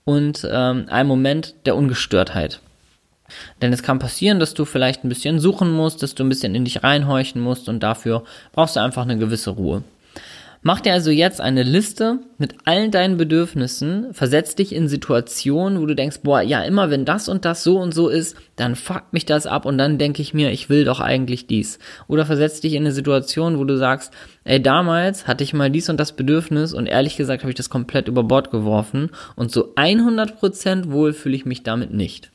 und 0.05 0.47
ähm, 0.51 0.85
ein 0.89 1.07
Moment 1.07 1.53
der 1.65 1.75
Ungestörtheit. 1.75 2.59
Denn 3.61 3.71
es 3.71 3.83
kann 3.83 3.99
passieren, 3.99 4.39
dass 4.39 4.53
du 4.53 4.65
vielleicht 4.65 5.03
ein 5.03 5.09
bisschen 5.09 5.39
suchen 5.39 5.71
musst, 5.71 6.03
dass 6.03 6.15
du 6.15 6.23
ein 6.23 6.29
bisschen 6.29 6.55
in 6.55 6.65
dich 6.65 6.83
reinhorchen 6.83 7.41
musst 7.41 7.69
und 7.69 7.81
dafür 7.81 8.23
brauchst 8.51 8.75
du 8.75 8.81
einfach 8.81 9.03
eine 9.03 9.17
gewisse 9.17 9.51
Ruhe. 9.51 9.83
Mach 10.63 10.79
dir 10.79 10.93
also 10.93 11.09
jetzt 11.09 11.41
eine 11.41 11.63
Liste 11.63 12.19
mit 12.37 12.53
allen 12.65 12.91
deinen 12.91 13.17
Bedürfnissen, 13.17 14.13
versetz 14.13 14.53
dich 14.53 14.75
in 14.75 14.87
Situationen, 14.87 15.81
wo 15.81 15.87
du 15.87 15.95
denkst, 15.95 16.19
boah, 16.21 16.41
ja, 16.41 16.61
immer 16.61 16.91
wenn 16.91 17.03
das 17.03 17.29
und 17.29 17.45
das 17.45 17.63
so 17.63 17.79
und 17.79 17.95
so 17.95 18.09
ist, 18.09 18.37
dann 18.57 18.75
fuckt 18.75 19.11
mich 19.11 19.25
das 19.25 19.47
ab 19.47 19.65
und 19.65 19.79
dann 19.79 19.97
denke 19.97 20.21
ich 20.21 20.35
mir, 20.35 20.51
ich 20.51 20.69
will 20.69 20.85
doch 20.85 20.99
eigentlich 20.99 21.47
dies. 21.47 21.79
Oder 22.07 22.27
versetz 22.27 22.61
dich 22.61 22.73
in 22.73 22.83
eine 22.83 22.91
Situation, 22.91 23.57
wo 23.57 23.63
du 23.63 23.75
sagst, 23.75 24.13
ey, 24.43 24.61
damals 24.61 25.25
hatte 25.25 25.43
ich 25.43 25.55
mal 25.55 25.71
dies 25.71 25.89
und 25.89 25.99
das 25.99 26.15
Bedürfnis 26.15 26.73
und 26.73 26.85
ehrlich 26.85 27.17
gesagt 27.17 27.41
habe 27.41 27.49
ich 27.49 27.57
das 27.57 27.71
komplett 27.71 28.07
über 28.07 28.23
Bord 28.23 28.51
geworfen 28.51 29.09
und 29.35 29.51
so 29.51 29.73
100% 29.73 30.91
wohl 30.91 31.13
fühle 31.13 31.35
ich 31.35 31.45
mich 31.45 31.63
damit 31.63 31.91
nicht. 31.91 32.30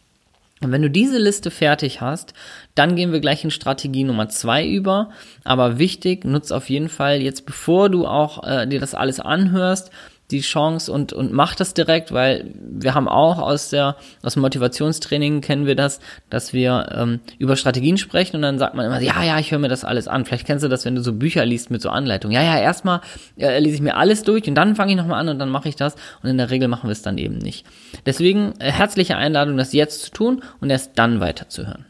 Und 0.63 0.73
wenn 0.73 0.81
du 0.83 0.91
diese 0.91 1.19
Liste 1.19 1.51
fertig 1.51 2.01
hast, 2.01 2.33
dann 2.75 2.97
gehen 2.97 3.13
wir 3.13 3.21
gleich 3.21 3.45
in 3.45 3.51
Strategie 3.51 4.05
Nummer 4.05 4.31
zwei 4.31 4.67
über. 4.67 5.11
Aber 5.45 5.79
wichtig, 5.79 6.25
nutz 6.25 6.51
auf 6.51 6.71
jeden 6.71 6.89
Fall 6.89 7.21
jetzt, 7.21 7.45
bevor 7.45 7.91
du 7.91 8.07
auch 8.07 8.43
äh, 8.43 8.67
dir 8.67 8.81
das 8.81 8.95
alles 8.95 9.21
anhörst, 9.21 9.91
die 10.31 10.41
Chance 10.41 10.91
und, 10.91 11.13
und 11.13 11.33
mach 11.33 11.55
das 11.55 11.73
direkt, 11.73 12.13
weil 12.13 12.53
wir 12.55 12.95
haben 12.95 13.09
auch 13.09 13.39
aus 13.39 13.71
der, 13.71 13.97
aus 14.23 14.35
dem 14.35 14.43
Motivationstraining 14.43 15.41
kennen 15.41 15.67
wir 15.67 15.77
das, 15.77 16.01
dass 16.31 16.53
wir 16.53 16.89
ähm, 16.93 17.21
über 17.39 17.57
Strategien 17.57 17.97
sprechen 17.97 18.37
und 18.37 18.43
dann 18.43 18.59
sagt 18.59 18.75
man 18.75 18.87
immer, 18.87 19.01
ja, 19.01 19.23
ja, 19.23 19.39
ich 19.39 19.53
höre 19.53 19.61
mir 19.61 19.69
das 19.69 19.85
alles 19.85 20.09
an. 20.09 20.25
Vielleicht 20.25 20.47
kennst 20.47 20.65
du 20.65 20.69
das, 20.69 20.85
wenn 20.85 20.97
du 20.97 21.03
so 21.03 21.13
Bücher 21.13 21.45
liest 21.47 21.71
mit 21.71 21.81
so 21.81 21.91
Anleitungen. 21.91 22.35
Ja, 22.35 22.43
ja, 22.43 22.59
erstmal 22.59 23.01
äh, 23.39 23.59
lese 23.61 23.77
ich 23.77 23.83
mir 23.83 23.97
alles 23.97 24.25
durch 24.25 24.49
und 24.49 24.57
dann 24.57 24.75
fange 24.75 24.93
ich 24.93 24.99
nochmal 24.99 25.21
an 25.21 25.29
und 25.29 25.39
dann 25.39 25.51
mache 25.51 25.69
ich 25.69 25.77
das. 25.77 25.95
Und 26.23 26.31
in 26.31 26.39
der 26.39 26.51
Regel 26.51 26.69
machen 26.69 26.89
wir 26.89 26.93
es 26.93 27.03
dann 27.03 27.19
eben 27.19 27.39
nicht. 27.39 27.65
Deswegen 28.05 28.55
äh, 28.59 28.73
herzliche 28.73 29.17
Einladung, 29.17 29.57
das 29.57 29.73
jetzt 29.73 30.03
zu 30.03 30.11
tun 30.11 30.43
und 30.61 30.71
erst 30.71 30.93
dann 30.99 31.21
weiterzuhören. 31.21 31.85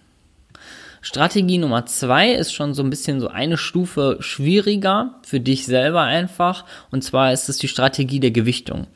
Strategie 1.07 1.59
Nummer 1.59 1.87
zwei 1.87 2.33
ist 2.33 2.53
schon 2.53 2.75
so 2.75 2.83
ein 2.83 2.91
bisschen 2.91 3.21
so 3.21 3.29
eine 3.29 3.59
Stufe 3.59 4.17
schwieriger 4.19 5.15
für 5.23 5.39
dich 5.39 5.65
selber 5.65 6.03
einfach. 6.03 6.65
Und 6.91 7.05
zwar 7.05 7.33
ist 7.33 7.49
es 7.49 7.59
die 7.59 7.69
Strategie 7.69 8.19
der 8.19 8.33
Gewichtung. 8.33 8.89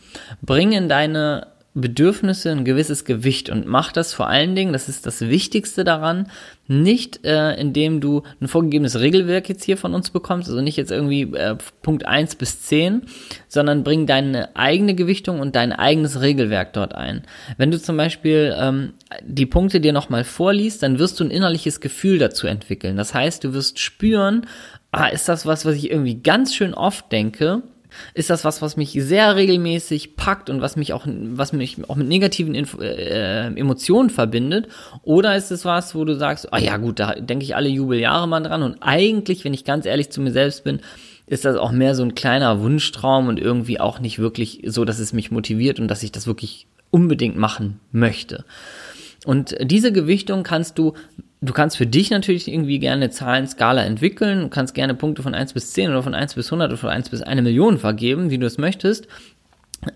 Bring 0.42 0.72
in 0.72 0.88
deine 0.88 1.46
Bedürfnisse 1.72 2.50
ein 2.50 2.64
gewisses 2.64 3.04
Gewicht 3.04 3.48
und 3.48 3.64
mach 3.64 3.92
das 3.92 4.12
vor 4.12 4.28
allen 4.28 4.56
Dingen, 4.56 4.72
das 4.72 4.88
ist 4.88 5.06
das 5.06 5.20
Wichtigste 5.20 5.84
daran, 5.84 6.28
nicht 6.66 7.24
äh, 7.24 7.54
indem 7.54 8.00
du 8.00 8.24
ein 8.40 8.48
vorgegebenes 8.48 8.98
Regelwerk 8.98 9.48
jetzt 9.48 9.62
hier 9.62 9.76
von 9.76 9.94
uns 9.94 10.10
bekommst, 10.10 10.48
also 10.48 10.60
nicht 10.62 10.76
jetzt 10.76 10.90
irgendwie 10.90 11.22
äh, 11.22 11.56
Punkt 11.82 12.06
1 12.06 12.34
bis 12.34 12.62
10, 12.62 13.02
sondern 13.46 13.84
bring 13.84 14.06
deine 14.06 14.56
eigene 14.56 14.96
Gewichtung 14.96 15.38
und 15.38 15.54
dein 15.54 15.72
eigenes 15.72 16.20
Regelwerk 16.20 16.72
dort 16.72 16.96
ein. 16.96 17.22
Wenn 17.56 17.70
du 17.70 17.80
zum 17.80 17.96
Beispiel 17.96 18.52
ähm, 18.58 18.94
die 19.22 19.46
Punkte 19.46 19.80
dir 19.80 19.92
nochmal 19.92 20.24
vorliest, 20.24 20.82
dann 20.82 20.98
wirst 20.98 21.20
du 21.20 21.24
ein 21.24 21.30
innerliches 21.30 21.80
Gefühl 21.80 22.18
dazu 22.18 22.48
entwickeln. 22.48 22.96
Das 22.96 23.14
heißt, 23.14 23.44
du 23.44 23.54
wirst 23.54 23.78
spüren, 23.78 24.46
ah, 24.90 25.06
ist 25.06 25.28
das 25.28 25.46
was, 25.46 25.64
was 25.64 25.76
ich 25.76 25.88
irgendwie 25.88 26.16
ganz 26.16 26.52
schön 26.52 26.74
oft 26.74 27.12
denke, 27.12 27.62
ist 28.14 28.30
das 28.30 28.44
was, 28.44 28.62
was 28.62 28.76
mich 28.76 28.92
sehr 28.92 29.36
regelmäßig 29.36 30.16
packt 30.16 30.50
und 30.50 30.60
was 30.60 30.76
mich 30.76 30.92
auch, 30.92 31.06
was 31.06 31.52
mich 31.52 31.76
auch 31.88 31.96
mit 31.96 32.08
negativen 32.08 32.54
Info 32.54 32.80
äh, 32.80 33.46
Emotionen 33.46 34.10
verbindet? 34.10 34.68
Oder 35.02 35.36
ist 35.36 35.50
es 35.50 35.64
was, 35.64 35.94
wo 35.94 36.04
du 36.04 36.16
sagst, 36.16 36.52
ah 36.52 36.58
ja 36.58 36.76
gut, 36.76 36.98
da 36.98 37.14
denke 37.14 37.44
ich 37.44 37.56
alle 37.56 37.68
Jubeljahre 37.68 38.28
mal 38.28 38.40
dran 38.40 38.62
und 38.62 38.78
eigentlich, 38.80 39.44
wenn 39.44 39.54
ich 39.54 39.64
ganz 39.64 39.86
ehrlich 39.86 40.10
zu 40.10 40.20
mir 40.20 40.32
selbst 40.32 40.64
bin, 40.64 40.80
ist 41.26 41.44
das 41.44 41.56
auch 41.56 41.70
mehr 41.70 41.94
so 41.94 42.02
ein 42.02 42.16
kleiner 42.16 42.60
Wunschtraum 42.60 43.28
und 43.28 43.38
irgendwie 43.38 43.78
auch 43.78 44.00
nicht 44.00 44.18
wirklich 44.18 44.62
so, 44.66 44.84
dass 44.84 44.98
es 44.98 45.12
mich 45.12 45.30
motiviert 45.30 45.78
und 45.78 45.86
dass 45.86 46.02
ich 46.02 46.10
das 46.10 46.26
wirklich 46.26 46.66
unbedingt 46.90 47.36
machen 47.36 47.78
möchte. 47.92 48.44
Und 49.24 49.54
diese 49.60 49.92
Gewichtung 49.92 50.42
kannst 50.42 50.78
du 50.78 50.94
Du 51.42 51.54
kannst 51.54 51.78
für 51.78 51.86
dich 51.86 52.10
natürlich 52.10 52.48
irgendwie 52.48 52.78
gerne 52.78 53.04
eine 53.04 53.10
Zahlenskala 53.10 53.82
entwickeln. 53.84 54.42
Du 54.42 54.48
kannst 54.48 54.74
gerne 54.74 54.94
Punkte 54.94 55.22
von 55.22 55.34
1 55.34 55.54
bis 55.54 55.72
10 55.72 55.90
oder 55.90 56.02
von 56.02 56.14
1 56.14 56.34
bis 56.34 56.48
100 56.48 56.68
oder 56.68 56.76
von 56.76 56.90
1 56.90 57.08
bis 57.08 57.22
1 57.22 57.40
Million 57.40 57.78
vergeben, 57.78 58.30
wie 58.30 58.36
du 58.36 58.46
es 58.46 58.58
möchtest. 58.58 59.08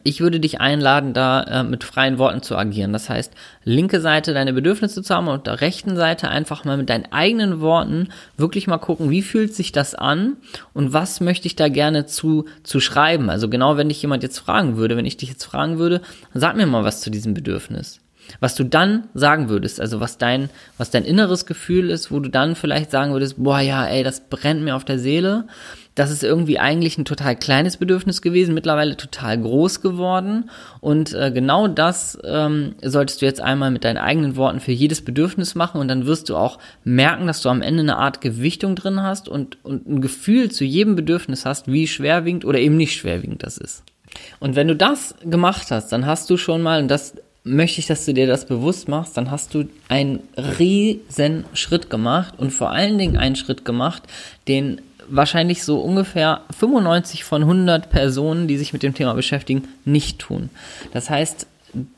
Ich 0.02 0.22
würde 0.22 0.40
dich 0.40 0.62
einladen, 0.62 1.12
da 1.12 1.42
äh, 1.42 1.62
mit 1.62 1.84
freien 1.84 2.16
Worten 2.16 2.40
zu 2.40 2.56
agieren. 2.56 2.94
Das 2.94 3.10
heißt, 3.10 3.34
linke 3.64 4.00
Seite 4.00 4.32
deine 4.32 4.54
Bedürfnisse 4.54 5.02
zu 5.02 5.14
haben 5.14 5.28
und 5.28 5.46
der 5.46 5.60
rechten 5.60 5.96
Seite 5.96 6.28
einfach 6.28 6.64
mal 6.64 6.78
mit 6.78 6.88
deinen 6.88 7.12
eigenen 7.12 7.60
Worten 7.60 8.08
wirklich 8.38 8.66
mal 8.66 8.78
gucken, 8.78 9.10
wie 9.10 9.20
fühlt 9.20 9.54
sich 9.54 9.72
das 9.72 9.94
an 9.94 10.38
und 10.72 10.94
was 10.94 11.20
möchte 11.20 11.46
ich 11.46 11.56
da 11.56 11.68
gerne 11.68 12.06
zu, 12.06 12.46
zu 12.62 12.80
schreiben. 12.80 13.28
Also 13.28 13.50
genau, 13.50 13.76
wenn 13.76 13.90
dich 13.90 14.00
jemand 14.00 14.22
jetzt 14.22 14.38
fragen 14.38 14.78
würde, 14.78 14.96
wenn 14.96 15.04
ich 15.04 15.18
dich 15.18 15.28
jetzt 15.28 15.44
fragen 15.44 15.76
würde, 15.76 16.00
sag 16.32 16.56
mir 16.56 16.64
mal 16.64 16.84
was 16.84 17.02
zu 17.02 17.10
diesem 17.10 17.34
Bedürfnis. 17.34 18.00
Was 18.40 18.54
du 18.54 18.64
dann 18.64 19.04
sagen 19.14 19.48
würdest, 19.48 19.80
also 19.80 20.00
was 20.00 20.18
dein, 20.18 20.50
was 20.78 20.90
dein 20.90 21.04
inneres 21.04 21.46
Gefühl 21.46 21.90
ist, 21.90 22.10
wo 22.10 22.20
du 22.20 22.28
dann 22.28 22.56
vielleicht 22.56 22.90
sagen 22.90 23.12
würdest, 23.12 23.42
boah, 23.42 23.60
ja, 23.60 23.86
ey, 23.86 24.02
das 24.02 24.28
brennt 24.28 24.62
mir 24.62 24.76
auf 24.76 24.84
der 24.84 24.98
Seele. 24.98 25.46
Das 25.94 26.10
ist 26.10 26.24
irgendwie 26.24 26.58
eigentlich 26.58 26.98
ein 26.98 27.04
total 27.04 27.36
kleines 27.36 27.76
Bedürfnis 27.76 28.20
gewesen, 28.20 28.54
mittlerweile 28.54 28.96
total 28.96 29.40
groß 29.40 29.80
geworden. 29.80 30.50
Und 30.80 31.14
äh, 31.14 31.30
genau 31.30 31.68
das 31.68 32.18
ähm, 32.24 32.74
solltest 32.82 33.22
du 33.22 33.26
jetzt 33.26 33.40
einmal 33.40 33.70
mit 33.70 33.84
deinen 33.84 33.98
eigenen 33.98 34.34
Worten 34.34 34.58
für 34.58 34.72
jedes 34.72 35.04
Bedürfnis 35.04 35.54
machen 35.54 35.80
und 35.80 35.86
dann 35.86 36.06
wirst 36.06 36.28
du 36.28 36.36
auch 36.36 36.58
merken, 36.82 37.28
dass 37.28 37.42
du 37.42 37.48
am 37.48 37.62
Ende 37.62 37.80
eine 37.80 37.96
Art 37.96 38.20
Gewichtung 38.20 38.74
drin 38.74 39.02
hast 39.02 39.28
und, 39.28 39.64
und 39.64 39.86
ein 39.86 40.00
Gefühl 40.00 40.50
zu 40.50 40.64
jedem 40.64 40.96
Bedürfnis 40.96 41.46
hast, 41.46 41.68
wie 41.70 41.86
schwerwiegend 41.86 42.44
oder 42.44 42.58
eben 42.58 42.76
nicht 42.76 42.96
schwerwiegend 42.96 43.44
das 43.44 43.56
ist. 43.56 43.84
Und 44.40 44.56
wenn 44.56 44.68
du 44.68 44.76
das 44.76 45.14
gemacht 45.24 45.70
hast, 45.70 45.92
dann 45.92 46.06
hast 46.06 46.28
du 46.30 46.36
schon 46.36 46.62
mal, 46.62 46.82
und 46.82 46.88
das 46.88 47.14
möchte 47.44 47.80
ich, 47.80 47.86
dass 47.86 48.06
du 48.06 48.14
dir 48.14 48.26
das 48.26 48.46
bewusst 48.46 48.88
machst, 48.88 49.16
dann 49.16 49.30
hast 49.30 49.54
du 49.54 49.68
einen 49.88 50.20
riesen 50.36 51.44
Schritt 51.52 51.90
gemacht 51.90 52.34
und 52.38 52.50
vor 52.50 52.70
allen 52.70 52.98
Dingen 52.98 53.18
einen 53.18 53.36
Schritt 53.36 53.66
gemacht, 53.66 54.02
den 54.48 54.80
wahrscheinlich 55.08 55.62
so 55.62 55.80
ungefähr 55.80 56.40
95 56.58 57.24
von 57.24 57.42
100 57.42 57.90
Personen, 57.90 58.48
die 58.48 58.56
sich 58.56 58.72
mit 58.72 58.82
dem 58.82 58.94
Thema 58.94 59.12
beschäftigen, 59.12 59.68
nicht 59.84 60.18
tun. 60.18 60.48
Das 60.94 61.10
heißt, 61.10 61.46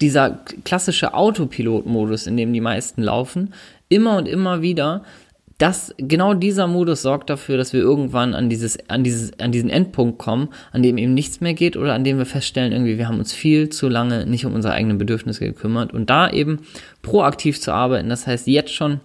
dieser 0.01 0.41
klassische 0.65 1.15
Autopilot-Modus, 1.15 2.27
in 2.27 2.37
dem 2.37 2.53
die 2.53 2.61
meisten 2.61 3.03
laufen, 3.03 3.55
immer 3.89 4.17
und 4.17 4.27
immer 4.27 4.63
wieder 4.63 5.05
das, 5.59 5.95
genau 5.97 6.35
dieser 6.35 6.67
Modus 6.67 7.03
sorgt 7.03 7.31
dafür, 7.31 7.57
dass 7.57 7.73
wir 7.73 7.81
irgendwann 7.81 8.35
an 8.35 8.51
dieses, 8.51 8.79
an 8.91 9.05
dieses, 9.05 9.39
an 9.41 9.53
diesen 9.53 9.71
Endpunkt 9.71 10.19
kommen, 10.19 10.49
an 10.73 10.83
dem 10.83 10.99
eben 10.99 11.15
nichts 11.15 11.41
mehr 11.41 11.55
geht 11.55 11.77
oder 11.77 11.95
an 11.95 12.05
dem 12.05 12.19
wir 12.19 12.27
feststellen, 12.27 12.73
irgendwie, 12.73 12.99
wir 12.99 13.09
haben 13.09 13.19
uns 13.19 13.33
viel 13.33 13.71
zu 13.71 13.89
lange 13.89 14.27
nicht 14.27 14.45
um 14.45 14.55
unsere 14.55 14.75
eigenen 14.75 14.99
Bedürfnisse 14.99 15.45
gekümmert 15.45 15.95
und 15.95 16.11
da 16.11 16.31
eben 16.31 16.61
proaktiv 17.01 17.59
zu 17.61 17.73
arbeiten, 17.73 18.11
das 18.11 18.27
heißt 18.27 18.47
jetzt 18.47 18.75
schon 18.75 19.01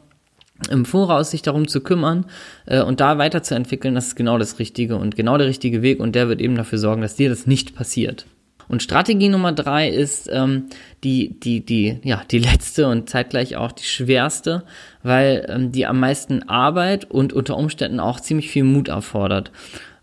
im 0.70 0.86
Voraus 0.86 1.32
sich 1.32 1.42
darum 1.42 1.68
zu 1.68 1.82
kümmern 1.82 2.26
äh, 2.66 2.82
und 2.82 3.00
da 3.00 3.18
weiterzuentwickeln, 3.18 3.96
das 3.96 4.08
ist 4.08 4.16
genau 4.16 4.38
das 4.38 4.60
Richtige 4.60 4.98
und 4.98 5.16
genau 5.16 5.38
der 5.38 5.48
richtige 5.48 5.82
Weg 5.82 6.00
und 6.00 6.16
der 6.16 6.28
wird 6.28 6.42
eben 6.42 6.56
dafür 6.56 6.78
sorgen, 6.78 7.02
dass 7.02 7.16
dir 7.16 7.30
das 7.30 7.48
nicht 7.48 7.76
passiert. 7.76 8.26
Und 8.68 8.84
Strategie 8.84 9.30
Nummer 9.30 9.52
drei 9.52 9.90
ist 9.90 10.30
ähm, 10.32 10.66
die, 11.04 11.40
die, 11.40 11.66
die, 11.66 12.00
ja, 12.04 12.24
die 12.30 12.40
letzte 12.40 12.88
und 12.88 13.10
zeitgleich 13.10 13.56
auch 13.56 13.72
die 13.72 13.84
schwerste, 13.84 14.64
weil 15.04 15.46
ähm, 15.50 15.72
die 15.72 15.86
am 15.86 16.00
meisten 16.00 16.44
Arbeit 16.44 17.10
und 17.10 17.34
unter 17.34 17.58
Umständen 17.58 18.00
auch 18.00 18.20
ziemlich 18.20 18.50
viel 18.50 18.64
Mut 18.64 18.88
erfordert. 18.88 19.52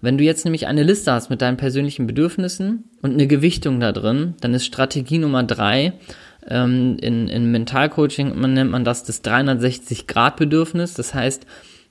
Wenn 0.00 0.16
du 0.16 0.24
jetzt 0.24 0.44
nämlich 0.44 0.66
eine 0.66 0.84
Liste 0.84 1.12
hast 1.12 1.28
mit 1.28 1.42
deinen 1.42 1.56
persönlichen 1.56 2.06
Bedürfnissen 2.06 2.84
und 3.02 3.14
eine 3.14 3.26
Gewichtung 3.26 3.80
da 3.80 3.92
drin, 3.92 4.34
dann 4.40 4.54
ist 4.54 4.64
Strategie 4.64 5.18
Nummer 5.18 5.42
drei, 5.42 5.94
ähm, 6.48 6.96
in, 7.00 7.28
in 7.28 7.50
Mentalcoaching 7.50 8.38
man 8.38 8.54
nennt 8.54 8.70
man 8.70 8.84
das 8.84 9.02
das 9.04 9.24
360-Grad-Bedürfnis. 9.24 10.94
Das 10.94 11.14
heißt, 11.14 11.46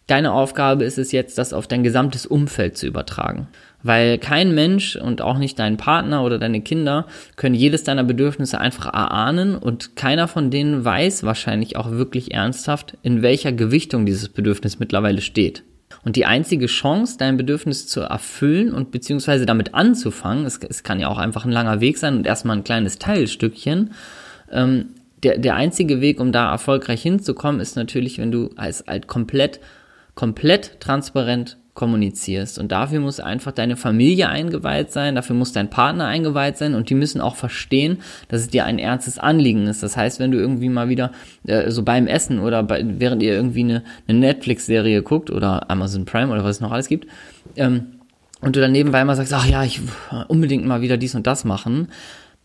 deine 0.07 0.31
Aufgabe 0.31 0.85
ist 0.85 0.97
es 0.97 1.11
jetzt, 1.11 1.37
das 1.37 1.53
auf 1.53 1.67
dein 1.67 1.83
gesamtes 1.83 2.25
Umfeld 2.25 2.77
zu 2.77 2.87
übertragen. 2.87 3.47
Weil 3.83 4.17
kein 4.17 4.55
Mensch 4.55 4.95
und 4.95 5.21
auch 5.21 5.37
nicht 5.37 5.59
dein 5.59 5.77
Partner 5.77 6.23
oder 6.23 6.39
deine 6.39 6.61
Kinder 6.61 7.05
können 7.35 7.55
jedes 7.55 7.83
deiner 7.83 8.03
Bedürfnisse 8.03 8.59
einfach 8.59 8.87
erahnen 8.87 9.55
und 9.55 9.95
keiner 9.95 10.27
von 10.27 10.49
denen 10.49 10.83
weiß 10.83 11.23
wahrscheinlich 11.23 11.77
auch 11.77 11.91
wirklich 11.91 12.33
ernsthaft, 12.33 12.97
in 13.03 13.21
welcher 13.21 13.51
Gewichtung 13.51 14.05
dieses 14.05 14.29
Bedürfnis 14.29 14.79
mittlerweile 14.79 15.21
steht. 15.21 15.63
Und 16.03 16.15
die 16.15 16.25
einzige 16.25 16.65
Chance, 16.65 17.17
dein 17.17 17.37
Bedürfnis 17.37 17.87
zu 17.87 18.01
erfüllen 18.01 18.73
und 18.73 18.91
beziehungsweise 18.91 19.45
damit 19.45 19.73
anzufangen, 19.73 20.45
es, 20.45 20.59
es 20.67 20.83
kann 20.83 20.99
ja 20.99 21.07
auch 21.07 21.17
einfach 21.17 21.45
ein 21.45 21.51
langer 21.51 21.79
Weg 21.79 21.97
sein 21.97 22.17
und 22.17 22.25
erstmal 22.25 22.57
ein 22.57 22.63
kleines 22.63 22.97
Teilstückchen, 22.97 23.91
ähm, 24.51 24.87
der, 25.23 25.37
der 25.37 25.55
einzige 25.55 25.99
Weg, 26.01 26.19
um 26.19 26.31
da 26.31 26.51
erfolgreich 26.51 27.01
hinzukommen, 27.01 27.59
ist 27.59 27.75
natürlich, 27.75 28.19
wenn 28.19 28.31
du 28.31 28.51
als 28.55 28.83
halt 28.87 29.07
komplett, 29.07 29.59
komplett 30.15 30.79
transparent 30.79 31.57
kommunizierst. 31.77 32.57
Und 32.57 32.71
dafür 32.71 32.99
muss 32.99 33.19
einfach 33.19 33.51
deine 33.51 33.77
Familie 33.77 34.29
eingeweiht 34.29 34.91
sein, 34.91 35.13
dafür 35.13 35.35
muss 35.35 35.53
dein 35.53 35.69
Partner 35.69 36.07
eingeweiht 36.07 36.57
sein 36.57 36.73
und 36.73 36.89
die 36.89 36.95
müssen 36.95 37.21
auch 37.21 37.35
verstehen, 37.35 37.99
dass 38.29 38.41
es 38.41 38.49
dir 38.49 38.65
ein 38.65 38.79
ernstes 38.79 39.19
Anliegen 39.19 39.67
ist. 39.67 39.83
Das 39.83 39.95
heißt, 39.95 40.19
wenn 40.19 40.31
du 40.31 40.39
irgendwie 40.39 40.69
mal 40.69 40.89
wieder 40.89 41.11
äh, 41.45 41.69
so 41.69 41.83
beim 41.83 42.07
Essen 42.07 42.39
oder 42.39 42.63
bei, 42.63 42.83
während 42.83 43.21
ihr 43.21 43.33
irgendwie 43.33 43.59
eine, 43.59 43.83
eine 44.07 44.17
Netflix-Serie 44.17 45.03
guckt 45.03 45.29
oder 45.29 45.69
Amazon 45.69 46.05
Prime 46.05 46.33
oder 46.33 46.43
was 46.43 46.55
es 46.55 46.61
noch 46.61 46.71
alles 46.71 46.87
gibt, 46.87 47.07
ähm, 47.55 47.93
und 48.41 48.55
du 48.55 48.59
dann 48.59 48.71
nebenbei 48.71 49.03
mal 49.05 49.15
sagst, 49.15 49.33
ach 49.33 49.45
ja, 49.45 49.63
ich 49.63 49.79
unbedingt 50.27 50.65
mal 50.65 50.81
wieder 50.81 50.97
dies 50.97 51.13
und 51.13 51.27
das 51.27 51.45
machen, 51.45 51.89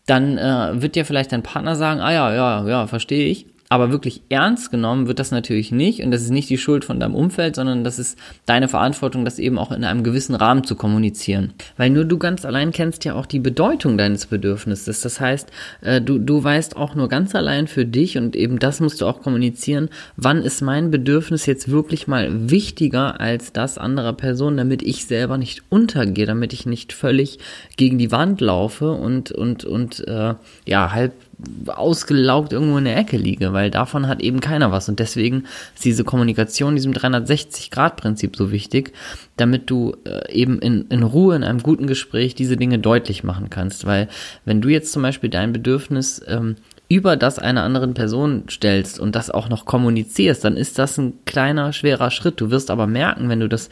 dann 0.05 0.37
äh, 0.37 0.81
wird 0.81 0.95
dir 0.95 1.05
vielleicht 1.05 1.31
dein 1.31 1.43
Partner 1.43 1.75
sagen, 1.75 2.01
ah 2.01 2.11
ja, 2.11 2.33
ja, 2.33 2.67
ja, 2.67 2.87
verstehe 2.87 3.27
ich. 3.27 3.47
Aber 3.73 3.89
wirklich 3.89 4.21
ernst 4.29 4.69
genommen 4.69 5.07
wird 5.07 5.17
das 5.17 5.31
natürlich 5.31 5.71
nicht 5.71 6.03
und 6.03 6.11
das 6.11 6.21
ist 6.21 6.29
nicht 6.29 6.47
die 6.47 6.59
Schuld 6.59 6.85
von 6.85 6.99
deinem 6.99 7.15
Umfeld, 7.15 7.55
sondern 7.55 7.83
das 7.83 7.97
ist 7.97 8.19
deine 8.45 8.67
Verantwortung, 8.67 9.25
das 9.25 9.39
eben 9.39 9.57
auch 9.57 9.71
in 9.71 9.83
einem 9.83 10.03
gewissen 10.03 10.35
Rahmen 10.35 10.63
zu 10.63 10.75
kommunizieren. 10.75 11.53
Weil 11.75 11.89
nur 11.89 12.05
du 12.05 12.19
ganz 12.19 12.45
allein 12.45 12.71
kennst 12.71 13.03
ja 13.03 13.15
auch 13.15 13.25
die 13.25 13.39
Bedeutung 13.39 13.97
deines 13.97 14.27
Bedürfnisses. 14.27 15.01
Das 15.01 15.19
heißt, 15.19 15.51
äh, 15.81 16.01
du, 16.01 16.19
du 16.19 16.43
weißt 16.43 16.77
auch 16.77 16.93
nur 16.93 17.09
ganz 17.09 17.33
allein 17.33 17.65
für 17.65 17.83
dich 17.83 18.15
und 18.15 18.35
eben 18.35 18.59
das 18.59 18.79
musst 18.79 19.01
du 19.01 19.07
auch 19.07 19.23
kommunizieren, 19.23 19.89
wann 20.17 20.43
ist 20.43 20.61
mein 20.61 20.91
Bedürfnis 20.91 21.47
jetzt 21.47 21.71
wirklich 21.71 22.07
mal 22.07 22.51
wichtiger 22.51 23.19
als 23.19 23.53
das 23.53 23.79
anderer 23.79 24.13
Person, 24.13 24.55
damit 24.55 24.83
ich 24.83 25.07
selber 25.07 25.39
nicht 25.39 25.63
untergehe, 25.69 26.27
damit 26.27 26.53
ich 26.53 26.67
nicht 26.67 26.93
völlig 26.93 27.39
gegen 27.75 27.97
die 27.97 28.11
Wand 28.11 28.39
laufe 28.39 28.91
und, 28.91 29.31
und, 29.31 29.65
und 29.65 30.07
äh, 30.07 30.35
ja, 30.67 30.91
halb 30.91 31.13
ausgelaugt 31.67 32.53
irgendwo 32.53 32.77
in 32.77 32.85
der 32.85 32.97
Ecke 32.97 33.17
liege, 33.17 33.53
weil 33.53 33.71
davon 33.71 34.07
hat 34.07 34.21
eben 34.21 34.39
keiner 34.39 34.71
was. 34.71 34.87
Und 34.89 34.99
deswegen 34.99 35.45
ist 35.75 35.83
diese 35.83 36.03
Kommunikation, 36.03 36.75
diesem 36.75 36.93
360-Grad-Prinzip 36.93 38.35
so 38.35 38.51
wichtig, 38.51 38.93
damit 39.37 39.69
du 39.69 39.95
äh, 40.05 40.31
eben 40.31 40.59
in, 40.59 40.85
in 40.89 41.03
Ruhe, 41.03 41.35
in 41.35 41.43
einem 41.43 41.61
guten 41.61 41.87
Gespräch 41.87 42.35
diese 42.35 42.57
Dinge 42.57 42.79
deutlich 42.79 43.23
machen 43.23 43.49
kannst. 43.49 43.85
Weil 43.85 44.07
wenn 44.45 44.61
du 44.61 44.69
jetzt 44.69 44.91
zum 44.91 45.01
Beispiel 45.01 45.29
dein 45.29 45.53
Bedürfnis 45.53 46.21
ähm, 46.27 46.55
über 46.89 47.15
das 47.15 47.39
einer 47.39 47.63
anderen 47.63 47.93
Person 47.93 48.43
stellst 48.49 48.99
und 48.99 49.15
das 49.15 49.31
auch 49.31 49.49
noch 49.49 49.65
kommunizierst, 49.65 50.43
dann 50.43 50.57
ist 50.57 50.77
das 50.77 50.97
ein 50.97 51.13
kleiner, 51.25 51.73
schwerer 51.73 52.11
Schritt. 52.11 52.39
Du 52.39 52.51
wirst 52.51 52.69
aber 52.69 52.87
merken, 52.87 53.29
wenn 53.29 53.39
du 53.39 53.49
das, 53.49 53.69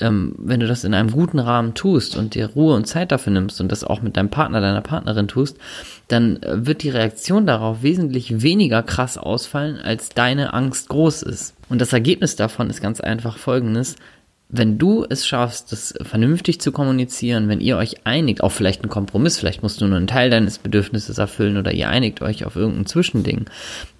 ähm, 0.00 0.34
wenn 0.38 0.60
du 0.60 0.66
das 0.66 0.84
in 0.84 0.94
einem 0.94 1.10
guten 1.10 1.38
Rahmen 1.38 1.74
tust 1.74 2.16
und 2.16 2.34
dir 2.34 2.48
Ruhe 2.48 2.74
und 2.74 2.86
Zeit 2.86 3.12
dafür 3.12 3.32
nimmst 3.32 3.60
und 3.60 3.70
das 3.70 3.84
auch 3.84 4.02
mit 4.02 4.16
deinem 4.16 4.30
Partner, 4.30 4.60
deiner 4.60 4.80
Partnerin 4.80 5.28
tust, 5.28 5.58
dann 6.08 6.42
äh, 6.42 6.66
wird 6.66 6.82
die 6.82 6.90
Reaktion 6.90 7.46
darauf 7.46 7.82
wesentlich 7.82 8.42
weniger 8.42 8.82
krass 8.82 9.18
ausfallen, 9.18 9.78
als 9.78 10.10
deine 10.10 10.54
Angst 10.54 10.88
groß 10.88 11.22
ist. 11.22 11.54
Und 11.68 11.80
das 11.80 11.92
Ergebnis 11.92 12.36
davon 12.36 12.70
ist 12.70 12.80
ganz 12.80 13.00
einfach 13.00 13.36
folgendes 13.36 13.96
wenn 14.52 14.76
du 14.76 15.06
es 15.08 15.26
schaffst, 15.26 15.72
das 15.72 15.94
vernünftig 16.02 16.60
zu 16.60 16.72
kommunizieren, 16.72 17.48
wenn 17.48 17.62
ihr 17.62 17.78
euch 17.78 18.06
einigt, 18.06 18.42
auch 18.42 18.52
vielleicht 18.52 18.84
ein 18.84 18.90
Kompromiss, 18.90 19.38
vielleicht 19.38 19.62
musst 19.62 19.80
du 19.80 19.86
nur 19.86 19.96
einen 19.96 20.06
Teil 20.06 20.28
deines 20.28 20.58
Bedürfnisses 20.58 21.16
erfüllen 21.16 21.56
oder 21.56 21.72
ihr 21.72 21.88
einigt 21.88 22.20
euch 22.20 22.44
auf 22.44 22.54
irgendein 22.54 22.84
Zwischending, 22.84 23.46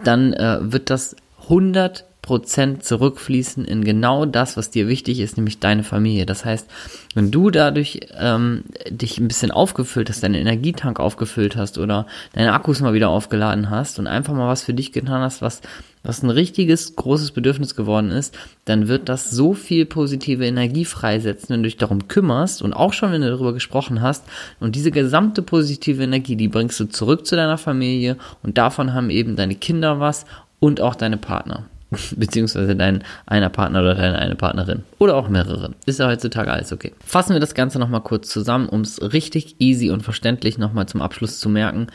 dann 0.05 0.35
äh, 0.35 0.59
wird 0.61 0.91
das 0.91 1.17
100 1.45 2.05
Prozent 2.23 2.85
zurückfließen 2.85 3.65
in 3.65 3.85
genau 3.85 4.27
das, 4.27 4.57
was 4.57 4.71
dir 4.71 4.87
wichtig 4.87 5.19
ist, 5.19 5.37
nämlich 5.37 5.59
deine 5.59 5.83
Familie. 5.83 6.25
Das 6.25 6.45
heißt, 6.45 6.69
wenn 7.15 7.33
du 7.33 7.51
dadurch 7.51 8.01
ähm, 8.17 8.63
dich 8.89 9.19
ein 9.19 9.27
bisschen 9.29 9.51
aufgefüllt 9.51 10.09
hast, 10.09 10.23
deinen 10.23 10.37
Energietank 10.37 11.01
aufgefüllt 11.01 11.57
hast 11.57 11.79
oder 11.79 12.07
deine 12.33 12.53
Akkus 12.53 12.81
mal 12.81 12.95
wieder 12.95 13.09
aufgeladen 13.09 13.71
hast 13.71 13.99
und 13.99 14.07
einfach 14.07 14.35
mal 14.35 14.49
was 14.49 14.63
für 14.63 14.73
dich 14.73 14.93
getan 14.93 15.21
hast, 15.21 15.43
was 15.43 15.61
was 16.05 16.23
ein 16.23 16.31
richtiges 16.31 16.97
großes 16.97 17.31
Bedürfnis 17.31 17.77
geworden 17.77 18.11
ist, 18.11 18.37
dann 18.65 18.89
wird 18.89 19.09
das 19.09 19.31
so 19.31 19.55
viel 19.55 19.87
positive 19.87 20.45
Energie 20.45 20.85
freisetzen, 20.85 21.51
wenn 21.51 21.63
du 21.63 21.69
dich 21.69 21.77
darum 21.77 22.09
kümmerst 22.09 22.63
und 22.63 22.73
auch 22.73 22.93
schon, 22.93 23.13
wenn 23.13 23.23
du 23.23 23.31
darüber 23.31 23.53
gesprochen 23.53 24.03
hast. 24.03 24.25
Und 24.59 24.75
diese 24.75 24.91
gesamte 24.91 25.43
positive 25.43 26.03
Energie, 26.03 26.37
die 26.37 26.49
bringst 26.49 26.81
du 26.81 26.87
zurück 26.87 27.27
zu 27.27 27.37
deiner 27.37 27.59
Familie 27.59 28.17
und 28.43 28.59
davon 28.59 28.95
haben 28.95 29.11
eben 29.11 29.37
deine 29.37 29.55
Kinder 29.55 30.01
was 30.01 30.25
und 30.59 30.81
auch 30.81 30.95
deine 30.95 31.19
Partner. 31.19 31.67
beziehungsweise 32.17 32.77
dein 32.77 33.05
einer 33.27 33.49
Partner 33.49 33.81
oder 33.81 33.95
deine 33.95 34.19
eine 34.19 34.37
Partnerin 34.37 34.83
oder 34.99 35.17
auch 35.17 35.29
mehrere. 35.29 35.73
Ist 35.87 35.99
ja 35.99 36.09
heutzutage 36.09 36.51
alles 36.51 36.73
okay. 36.73 36.93
Fassen 37.05 37.35
wir 37.35 37.41
das 37.41 37.55
Ganze 37.55 37.79
nochmal 37.79 38.03
kurz 38.03 38.29
zusammen, 38.29 38.69
um 38.69 38.81
es 38.83 39.01
richtig 39.13 39.57
easy 39.59 39.91
und 39.91 40.03
verständlich 40.03 40.59
nochmal 40.59 40.87
zum 40.87 41.03
Abschluss 41.03 41.39
zu 41.39 41.49
merken. 41.49 41.89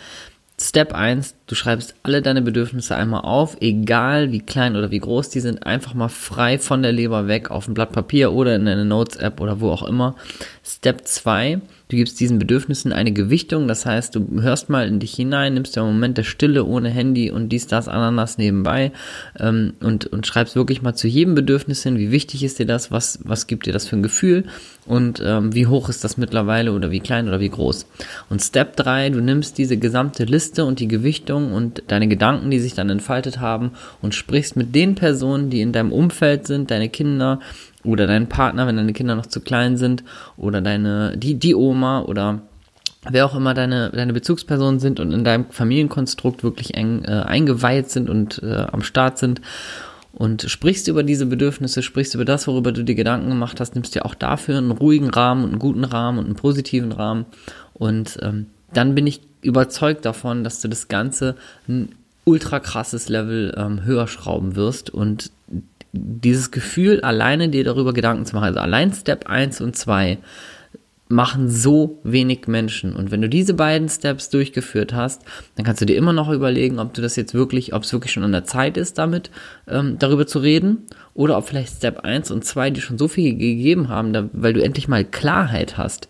Step 0.59 0.95
1, 0.95 1.35
du 1.45 1.53
schreibst 1.53 1.93
alle 2.01 2.23
deine 2.23 2.41
Bedürfnisse 2.41 2.95
einmal 2.95 3.21
auf, 3.21 3.57
egal 3.61 4.31
wie 4.31 4.39
klein 4.39 4.75
oder 4.75 4.89
wie 4.89 4.97
groß 4.97 5.29
die 5.29 5.39
sind, 5.39 5.67
einfach 5.67 5.93
mal 5.93 6.09
frei 6.09 6.57
von 6.57 6.81
der 6.81 6.91
Leber 6.91 7.27
weg 7.27 7.51
auf 7.51 7.67
ein 7.67 7.75
Blatt 7.75 7.91
Papier 7.91 8.33
oder 8.33 8.55
in 8.55 8.67
eine 8.67 8.83
Notes-App 8.83 9.39
oder 9.39 9.61
wo 9.61 9.69
auch 9.69 9.83
immer. 9.83 10.15
Step 10.63 11.05
2, 11.05 11.61
Du 11.89 11.95
gibst 11.95 12.19
diesen 12.19 12.37
Bedürfnissen 12.37 12.91
eine 12.91 13.13
Gewichtung, 13.13 13.67
das 13.67 13.85
heißt, 13.85 14.13
du 14.15 14.41
hörst 14.41 14.69
mal 14.69 14.87
in 14.87 14.99
dich 14.99 15.13
hinein, 15.13 15.53
nimmst 15.53 15.77
einen 15.77 15.87
Moment 15.87 16.17
der 16.17 16.23
Stille 16.23 16.65
ohne 16.65 16.89
Handy 16.89 17.31
und 17.31 17.49
dies, 17.49 17.67
das, 17.67 17.87
Ananas 17.87 18.37
nebenbei 18.37 18.91
ähm, 19.39 19.73
und, 19.79 20.05
und 20.07 20.27
schreibst 20.27 20.57
wirklich 20.57 20.81
mal 20.81 20.95
zu 20.95 21.07
jedem 21.07 21.33
Bedürfnis 21.33 21.83
hin, 21.83 21.97
wie 21.97 22.11
wichtig 22.11 22.43
ist 22.43 22.59
dir 22.59 22.65
das, 22.65 22.91
was, 22.91 23.19
was 23.23 23.47
gibt 23.47 23.67
dir 23.67 23.73
das 23.73 23.87
für 23.87 23.95
ein 23.95 24.03
Gefühl 24.03 24.43
und 24.85 25.21
ähm, 25.23 25.53
wie 25.53 25.67
hoch 25.67 25.87
ist 25.87 26.03
das 26.03 26.17
mittlerweile 26.17 26.73
oder 26.73 26.91
wie 26.91 26.99
klein 26.99 27.29
oder 27.29 27.39
wie 27.39 27.49
groß. 27.49 27.85
Und 28.29 28.41
Step 28.41 28.75
3, 28.75 29.11
du 29.11 29.21
nimmst 29.21 29.57
diese 29.57 29.77
gesamte 29.77 30.25
Liste 30.25 30.65
und 30.65 30.79
die 30.79 30.87
Gewichtung 30.89 31.53
und 31.53 31.83
deine 31.87 32.09
Gedanken, 32.09 32.51
die 32.51 32.59
sich 32.59 32.73
dann 32.73 32.89
entfaltet 32.89 33.39
haben 33.39 33.71
und 34.01 34.13
sprichst 34.13 34.57
mit 34.57 34.75
den 34.75 34.95
Personen, 34.95 35.49
die 35.49 35.61
in 35.61 35.71
deinem 35.71 35.93
Umfeld 35.93 36.47
sind, 36.47 36.69
deine 36.69 36.89
Kinder, 36.89 37.39
oder 37.87 38.07
deinen 38.07 38.27
Partner, 38.27 38.67
wenn 38.67 38.77
deine 38.77 38.93
Kinder 38.93 39.15
noch 39.15 39.25
zu 39.25 39.39
klein 39.39 39.77
sind 39.77 40.03
oder 40.35 40.61
deine 40.61 41.17
die 41.17 41.35
die 41.35 41.55
Oma 41.55 42.01
oder 42.01 42.41
wer 43.09 43.25
auch 43.25 43.35
immer 43.35 43.53
deine 43.53 43.89
deine 43.91 44.13
Bezugspersonen 44.13 44.79
sind 44.79 44.99
und 44.99 45.11
in 45.11 45.23
deinem 45.23 45.45
Familienkonstrukt 45.49 46.43
wirklich 46.43 46.75
eng 46.75 47.03
äh, 47.05 47.23
eingeweiht 47.25 47.89
sind 47.89 48.09
und 48.09 48.41
äh, 48.43 48.65
am 48.71 48.83
Start 48.83 49.17
sind 49.17 49.41
und 50.13 50.43
sprichst 50.43 50.87
über 50.87 51.03
diese 51.03 51.27
Bedürfnisse, 51.27 51.83
sprichst 51.83 52.15
über 52.15 52.25
das, 52.25 52.47
worüber 52.47 52.71
du 52.71 52.83
dir 52.83 52.95
Gedanken 52.95 53.29
gemacht 53.29 53.59
hast, 53.59 53.75
nimmst 53.75 53.93
dir 53.95 54.05
auch 54.05 54.15
dafür 54.15 54.57
einen 54.57 54.71
ruhigen 54.71 55.09
Rahmen 55.09 55.43
und 55.43 55.51
einen 55.51 55.59
guten 55.59 55.83
Rahmen 55.83 56.19
und 56.19 56.25
einen 56.25 56.35
positiven 56.35 56.91
Rahmen 56.91 57.25
und 57.73 58.17
ähm, 58.21 58.47
dann 58.73 58.95
bin 58.95 59.07
ich 59.07 59.21
überzeugt 59.41 60.03
davon, 60.03 60.43
dass 60.43 60.59
du 60.61 60.67
das 60.67 60.87
Ganze 60.89 61.35
ein 61.69 61.89
ultra 62.25 62.59
krasses 62.59 63.07
Level 63.07 63.55
ähm, 63.57 63.85
höher 63.85 64.07
schrauben 64.07 64.55
wirst 64.57 64.89
und 64.89 65.31
dieses 65.91 66.51
Gefühl, 66.51 67.01
alleine 67.01 67.49
dir 67.49 67.63
darüber 67.63 67.93
Gedanken 67.93 68.25
zu 68.25 68.35
machen, 68.35 68.45
also 68.45 68.59
allein 68.59 68.93
Step 68.93 69.27
1 69.27 69.61
und 69.61 69.75
2 69.75 70.17
machen 71.09 71.49
so 71.49 71.99
wenig 72.03 72.47
Menschen. 72.47 72.93
Und 72.93 73.11
wenn 73.11 73.21
du 73.21 73.29
diese 73.29 73.53
beiden 73.53 73.87
Steps 73.87 74.29
durchgeführt 74.29 74.93
hast, 74.93 75.21
dann 75.55 75.65
kannst 75.65 75.81
du 75.81 75.85
dir 75.85 75.95
immer 75.95 76.11
noch 76.11 76.29
überlegen, 76.29 76.79
ob 76.79 76.93
du 76.93 77.01
das 77.01 77.15
jetzt 77.15 77.33
wirklich, 77.33 77.73
ob 77.73 77.83
es 77.83 77.93
wirklich 77.93 78.11
schon 78.11 78.23
an 78.23 78.33
der 78.33 78.43
Zeit 78.43 78.75
ist, 78.75 78.97
damit 78.97 79.31
ähm, 79.67 79.97
darüber 79.99 80.27
zu 80.27 80.39
reden, 80.39 80.85
oder 81.13 81.37
ob 81.37 81.47
vielleicht 81.47 81.77
Step 81.77 82.01
1 82.01 82.29
und 82.29 82.43
2 82.43 82.71
dir 82.71 82.81
schon 82.81 82.97
so 82.97 83.07
viel 83.07 83.31
gegeben 83.31 83.89
haben, 83.89 84.13
da, 84.13 84.29
weil 84.33 84.53
du 84.53 84.61
endlich 84.61 84.87
mal 84.87 85.05
Klarheit 85.05 85.77
hast 85.77 86.09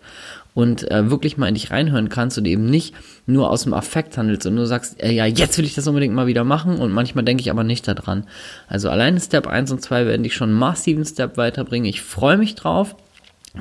und 0.58 0.90
äh, 0.90 1.12
wirklich 1.12 1.38
mal 1.38 1.48
in 1.48 1.54
dich 1.54 1.70
reinhören 1.70 2.10
kannst 2.10 2.40
und 2.40 2.46
eben 2.46 2.68
nicht 2.68 2.96
nur 3.28 3.52
aus 3.52 3.66
dem 3.66 3.76
Affekt 3.76 4.18
handelst 4.18 4.48
und 4.48 4.56
nur 4.56 4.66
sagst, 4.66 5.00
äh, 5.04 5.12
ja, 5.12 5.28
jetzt 5.28 5.56
will 5.60 5.66
ich 5.66 5.76
das 5.76 5.86
unbedingt 5.86 6.16
mal 6.16 6.26
wieder 6.26 6.44
machen 6.44 6.80
und 6.80 6.92
manchmal 6.92 7.24
denke 7.24 7.42
ich 7.42 7.52
aber 7.52 7.64
nicht 7.64 7.88
daran. 7.88 8.24
Also 8.68 8.90
alleine 8.90 9.20
Step 9.20 9.46
1 9.46 9.72
und 9.72 9.84
2 9.84 10.08
werden 10.08 10.24
dich 10.24 10.34
schon 10.34 10.52
massiven 10.52 11.06
Step 11.06 11.38
weiterbringen. 11.38 11.88
Ich 11.88 12.02
freue 12.02 12.38
mich 12.38 12.56
drauf 12.56 12.96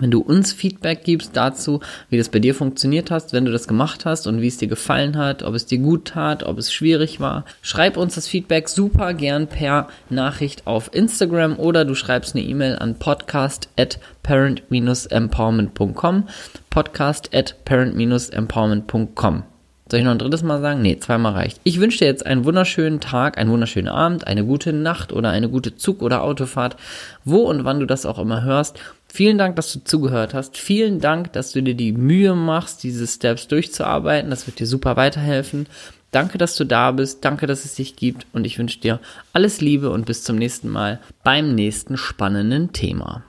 wenn 0.00 0.10
du 0.10 0.20
uns 0.20 0.52
Feedback 0.52 1.04
gibst 1.04 1.36
dazu, 1.36 1.80
wie 2.10 2.18
das 2.18 2.28
bei 2.28 2.38
dir 2.38 2.54
funktioniert 2.54 3.10
hast, 3.10 3.32
wenn 3.32 3.44
du 3.44 3.52
das 3.52 3.68
gemacht 3.68 4.04
hast 4.04 4.26
und 4.26 4.40
wie 4.40 4.48
es 4.48 4.58
dir 4.58 4.68
gefallen 4.68 5.16
hat, 5.16 5.42
ob 5.42 5.54
es 5.54 5.66
dir 5.66 5.78
gut 5.78 6.08
tat, 6.08 6.44
ob 6.44 6.58
es 6.58 6.72
schwierig 6.72 7.20
war, 7.20 7.44
schreib 7.62 7.96
uns 7.96 8.14
das 8.14 8.28
Feedback 8.28 8.68
super 8.68 9.14
gern 9.14 9.46
per 9.46 9.88
Nachricht 10.10 10.66
auf 10.66 10.90
Instagram 10.92 11.58
oder 11.58 11.84
du 11.84 11.94
schreibst 11.94 12.34
eine 12.34 12.44
E-Mail 12.44 12.76
an 12.76 12.98
podcast 12.98 13.68
at 13.78 13.98
parent-empowerment.com 14.22 16.28
podcast 16.70 17.34
at 17.34 17.64
parent-empowerment.com 17.64 19.44
soll 19.88 20.00
ich 20.00 20.04
noch 20.04 20.12
ein 20.12 20.18
drittes 20.18 20.42
Mal 20.42 20.60
sagen? 20.60 20.82
Nee, 20.82 20.98
zweimal 20.98 21.34
reicht. 21.34 21.60
Ich 21.62 21.78
wünsche 21.78 21.98
dir 21.98 22.06
jetzt 22.06 22.26
einen 22.26 22.44
wunderschönen 22.44 22.98
Tag, 22.98 23.38
einen 23.38 23.50
wunderschönen 23.50 23.88
Abend, 23.88 24.26
eine 24.26 24.44
gute 24.44 24.72
Nacht 24.72 25.12
oder 25.12 25.30
eine 25.30 25.48
gute 25.48 25.76
Zug- 25.76 26.02
oder 26.02 26.22
Autofahrt, 26.22 26.76
wo 27.24 27.42
und 27.42 27.64
wann 27.64 27.78
du 27.78 27.86
das 27.86 28.04
auch 28.04 28.18
immer 28.18 28.42
hörst. 28.42 28.80
Vielen 29.08 29.38
Dank, 29.38 29.56
dass 29.56 29.72
du 29.72 29.82
zugehört 29.82 30.34
hast. 30.34 30.58
Vielen 30.58 31.00
Dank, 31.00 31.32
dass 31.32 31.52
du 31.52 31.62
dir 31.62 31.74
die 31.74 31.92
Mühe 31.92 32.34
machst, 32.34 32.82
diese 32.82 33.06
Steps 33.06 33.48
durchzuarbeiten. 33.48 34.30
Das 34.30 34.46
wird 34.46 34.58
dir 34.58 34.66
super 34.66 34.96
weiterhelfen. 34.96 35.66
Danke, 36.10 36.38
dass 36.38 36.56
du 36.56 36.64
da 36.64 36.92
bist. 36.92 37.24
Danke, 37.24 37.46
dass 37.46 37.64
es 37.64 37.74
dich 37.74 37.96
gibt. 37.96 38.26
Und 38.32 38.46
ich 38.46 38.58
wünsche 38.58 38.80
dir 38.80 39.00
alles 39.32 39.60
Liebe 39.60 39.90
und 39.90 40.06
bis 40.06 40.22
zum 40.22 40.36
nächsten 40.36 40.68
Mal 40.68 41.00
beim 41.24 41.54
nächsten 41.54 41.96
spannenden 41.96 42.72
Thema. 42.72 43.24